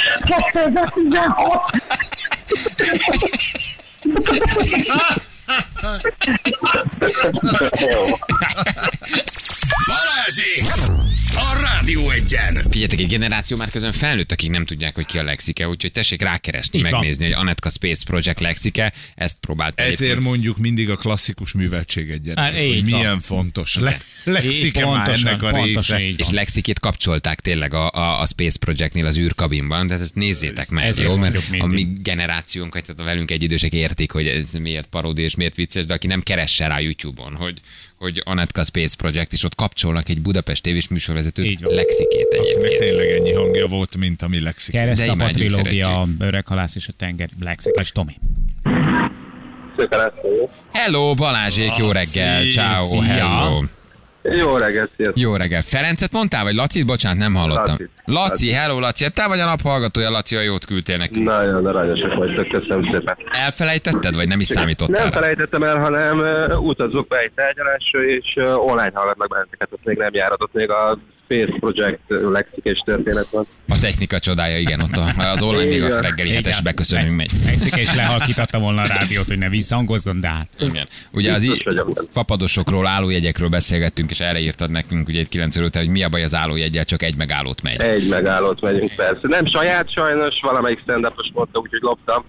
2016. 0.53 1.63
Balázsi! 9.87 10.63
Rádió 11.63 12.11
egyen. 12.11 12.55
Figyeljetek, 12.55 13.01
egy 13.01 13.07
generáció 13.07 13.57
már 13.57 13.71
közön 13.71 13.93
felnőtt, 13.93 14.33
akik 14.33 14.51
nem 14.51 14.65
tudják, 14.65 14.95
hogy 14.95 15.07
ki 15.07 15.19
a 15.19 15.23
Lexike, 15.23 15.69
úgyhogy 15.69 15.93
tessék 15.93 16.23
rákeresni, 16.23 16.83
van. 16.83 16.91
megnézni, 16.91 17.25
hogy 17.25 17.35
Anetka 17.35 17.71
Space 17.71 18.03
Project 18.07 18.41
Lexike, 18.41 18.93
ezt 19.15 19.37
próbált 19.41 19.81
Ezért 19.81 20.01
egyébként. 20.01 20.21
mondjuk 20.27 20.57
mindig 20.57 20.91
a 20.91 20.97
klasszikus 20.97 21.53
műveltséget 21.53 22.23
gyerekek, 22.23 22.67
hogy 22.67 22.91
van. 22.91 22.99
milyen 22.99 23.21
fontos. 23.21 23.75
Le, 23.75 24.01
lexike 24.25 24.87
már 24.87 25.05
Pontosan, 25.05 25.29
ennek 25.29 25.43
a 25.43 25.63
része. 25.65 25.99
És 25.99 26.25
van. 26.25 26.35
Lexikét 26.35 26.81
kapcsolták 26.81 27.41
tényleg 27.41 27.75
a, 27.75 27.91
a, 27.91 28.21
a 28.21 28.27
Space 28.27 28.59
Projectnél 28.59 29.07
az 29.07 29.19
űrkabinban, 29.19 29.87
tehát 29.87 30.03
ezt 30.03 30.15
nézzétek 30.15 30.69
meg, 30.69 30.85
Ezért 30.85 31.09
jó? 31.09 31.17
Mert 31.17 31.39
a 31.59 31.67
mi 31.67 31.87
generációnk, 32.01 32.73
tehát 32.81 33.01
a 33.01 33.05
velünk 33.05 33.31
egy 33.31 33.43
idősek 33.43 33.73
értik, 33.73 34.11
hogy 34.11 34.27
ez 34.27 34.53
miért 34.53 34.87
paródi 34.87 35.23
és 35.23 35.35
miért 35.35 35.44
vicces, 35.55 35.87
de 35.87 35.95
aki 35.95 36.07
nem 36.07 36.21
keresse 36.21 36.67
rá 36.67 36.79
YouTube-on, 36.81 37.35
hogy, 37.37 37.61
hogy 37.97 38.23
Anetka 38.25 38.65
Space 38.65 38.97
Project, 38.97 39.33
és 39.33 39.45
ott 39.45 39.55
kapcsolnak 39.55 40.09
egy 40.09 40.21
Budapest 40.21 40.63
tévés 40.63 40.89
műsorvezetőt, 40.89 41.47
Így 41.51 41.63
van. 41.63 41.75
Lexikét 41.75 42.27
egyébként. 42.31 42.79
tényleg 42.79 43.09
ennyi 43.09 43.33
hangja 43.33 43.67
volt, 43.67 43.97
mint 43.97 44.23
a 44.23 44.29
mi 44.29 44.41
lexike. 44.41 44.79
De 44.79 44.85
Keresztapa 44.85 45.13
imádjuk, 45.13 45.51
trilógia, 45.51 45.87
szeretjük. 45.87 46.23
Öreg 46.23 46.47
halász 46.47 46.75
és 46.75 46.89
a 46.89 46.93
tenger, 46.97 47.29
Tomi. 47.93 48.19
Szépen 49.77 50.01
ezt 50.01 50.17
jó. 50.23 50.51
Hello, 50.73 51.15
Balázsék, 51.15 51.77
jó 51.77 51.91
reggel, 51.91 52.45
ciao, 52.45 52.85
szia. 52.85 53.03
hello. 53.03 53.63
Jó 54.33 54.57
reggelt, 54.57 54.91
sziasztok. 54.97 55.19
Jó 55.19 55.37
reggel. 55.37 55.63
Ferencet 55.63 56.13
mondtál, 56.13 56.45
vagy 56.45 56.55
Lacit? 56.55 56.87
Bocsánat, 56.87 57.19
nem 57.19 57.35
hallottam. 57.35 57.77
Lacit. 57.77 57.91
Laci, 58.05 58.51
hello 58.51 58.79
Laci, 58.79 59.11
te 59.15 59.27
vagy 59.29 59.39
a 59.39 59.45
naphallgatója, 59.45 60.11
Laci, 60.11 60.37
a 60.37 60.41
jót 60.41 60.65
küldtél 60.65 60.97
nekünk. 60.97 61.25
Nagyon 61.25 61.67
aranyosak 61.67 62.15
vagytok, 62.15 62.49
köszönöm 62.49 62.93
szépen. 62.93 63.17
Elfelejtetted, 63.31 64.15
vagy 64.15 64.29
nem 64.29 64.41
is 64.41 64.47
számítottál 64.47 65.03
Nem 65.03 65.11
rá? 65.11 65.19
felejtettem 65.19 65.63
el, 65.63 65.79
hanem 65.79 66.19
uh, 66.19 66.67
utazok 66.67 67.07
be 67.09 67.19
egy 67.19 67.33
tárgyalásra, 67.35 68.05
és 68.05 68.35
uh, 68.37 68.67
online 68.67 68.91
hallgatnak 68.95 69.29
benneteket, 69.29 69.69
ott 69.73 69.85
még 69.85 69.97
nem 69.97 70.15
járatott, 70.15 70.53
még 70.53 70.71
a 70.71 70.99
Space 71.25 71.57
Project 71.61 72.01
uh, 72.09 72.31
lexikés 72.31 72.83
történet 72.85 73.27
van. 73.31 73.47
Technika 73.85 74.19
csodája, 74.19 74.59
igen, 74.59 74.81
ott 74.81 74.97
a, 74.97 75.31
az 75.31 75.43
online 75.43 75.65
még 75.71 75.83
a 75.83 75.87
Igen. 75.87 76.01
reggeli 76.01 76.31
hetes 76.31 76.63
beköszönünk 76.63 77.17
megy. 77.17 77.31
Lexika 77.45 77.81
is 77.81 77.95
lehalkította 77.95 78.59
volna 78.59 78.83
a 78.83 78.87
rádiót, 78.87 79.27
hogy 79.27 79.39
ne 79.39 79.49
visszhangozzon, 79.49 80.21
de 80.21 80.29
hát. 80.29 80.49
Igen. 80.61 80.87
Ugye 81.11 81.33
az 81.33 81.41
Biztos 81.41 81.59
í- 81.59 81.65
vagyok 81.65 81.95
benne. 81.95 82.07
fapadosokról, 82.13 82.87
állójegyekről 82.87 83.49
beszélgettünk, 83.49 84.11
és 84.11 84.21
erre 84.21 84.39
írtad 84.41 84.71
nekünk 84.71 85.09
ugye 85.09 85.19
egy 85.21 85.29
9 85.29 85.57
óra 85.57 85.67
után, 85.67 85.83
hogy 85.83 85.93
mi 85.93 86.03
a 86.03 86.09
baj 86.09 86.23
az 86.23 86.35
állójegyel, 86.35 86.85
csak 86.85 87.03
egy 87.03 87.17
megállót 87.17 87.63
megy. 87.63 87.81
Egy 87.81 88.09
megállót 88.09 88.61
megyünk 88.61 88.95
persze. 88.95 89.21
Nem 89.23 89.47
saját 89.47 89.91
sajnos, 89.93 90.35
valamelyik 90.43 90.81
stand 90.83 91.07
mondta, 91.33 91.59
úgyhogy 91.59 91.81
loptam. 91.81 92.25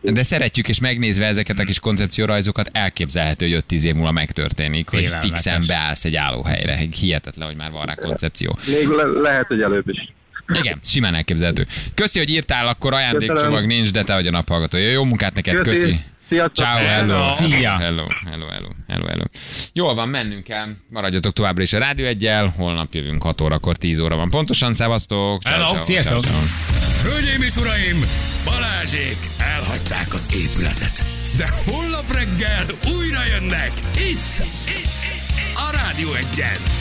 De 0.00 0.22
szeretjük, 0.22 0.68
és 0.68 0.80
megnézve 0.80 1.26
ezeket 1.26 1.58
a 1.58 1.64
kis 1.64 1.80
koncepciórajzokat, 1.80 2.70
elképzelhető, 2.72 3.50
hogy 3.50 3.64
5-10 3.68 3.82
év 3.84 3.94
múlva 3.94 4.12
megtörténik, 4.12 4.88
hogy 4.88 5.14
fixen 5.20 5.62
beállsz 5.66 6.04
egy 6.04 6.16
állóhelyre. 6.16 6.78
Hihetetlen, 7.00 7.46
hogy 7.46 7.56
már 7.56 7.70
van 7.70 7.86
rá 7.86 7.94
koncepció. 7.94 8.58
Még 8.66 8.86
le- 8.88 9.20
lehet, 9.20 9.46
hogy 9.46 9.60
előbb 9.60 9.88
is. 9.88 10.12
Igen, 10.52 10.78
simán 10.84 11.14
elképzelhető. 11.14 11.66
Köszi, 11.94 12.18
hogy 12.18 12.30
írtál, 12.30 12.68
akkor 12.68 12.92
ajándékcsomag 12.92 13.66
nincs, 13.66 13.90
de 13.90 14.02
te 14.02 14.14
vagy 14.14 14.26
a 14.26 14.30
naphallgatója. 14.30 14.90
Jó 14.90 15.04
munkát 15.04 15.34
neked, 15.34 15.54
köszi. 15.60 15.80
Köszi. 15.80 16.00
Sziasztok. 16.28 16.56
Ciao, 16.66 16.78
hello. 16.78 17.34
Szia. 17.34 17.76
Hello, 17.78 18.06
hello, 18.30 18.46
hello, 18.46 18.68
hello, 18.88 19.06
hello. 19.06 19.24
Jól 19.72 19.94
van, 19.94 20.08
mennünk 20.08 20.44
kell. 20.44 20.66
Maradjatok 20.88 21.32
továbbra 21.32 21.62
is 21.62 21.72
a 21.72 21.78
Rádió 21.78 22.06
egyel. 22.06 22.54
Holnap 22.56 22.94
jövünk 22.94 23.22
6 23.22 23.40
órakor, 23.40 23.76
10 23.76 24.00
óra 24.00 24.16
van. 24.16 24.30
Pontosan, 24.30 24.72
szevasztok. 24.72 25.42
Ciao, 25.42 25.52
Hello. 25.52 25.70
ciao, 25.72 25.82
Sziasztok. 25.82 26.24
ciao, 26.24 26.32
ciao. 26.34 27.10
Hölgyeim 27.12 27.42
és 27.42 27.56
uraim, 27.56 28.04
Balázsék 28.44 29.16
elhagyták 29.38 30.14
az 30.14 30.26
épületet. 30.34 31.04
De 31.36 31.48
holnap 31.66 32.12
reggel 32.12 32.64
újra 32.98 33.24
jönnek 33.30 33.72
itt, 33.98 33.98
itt, 33.98 34.46
itt 34.68 35.54
a 35.54 35.76
Rádió 35.76 36.08
egyen. 36.12 36.74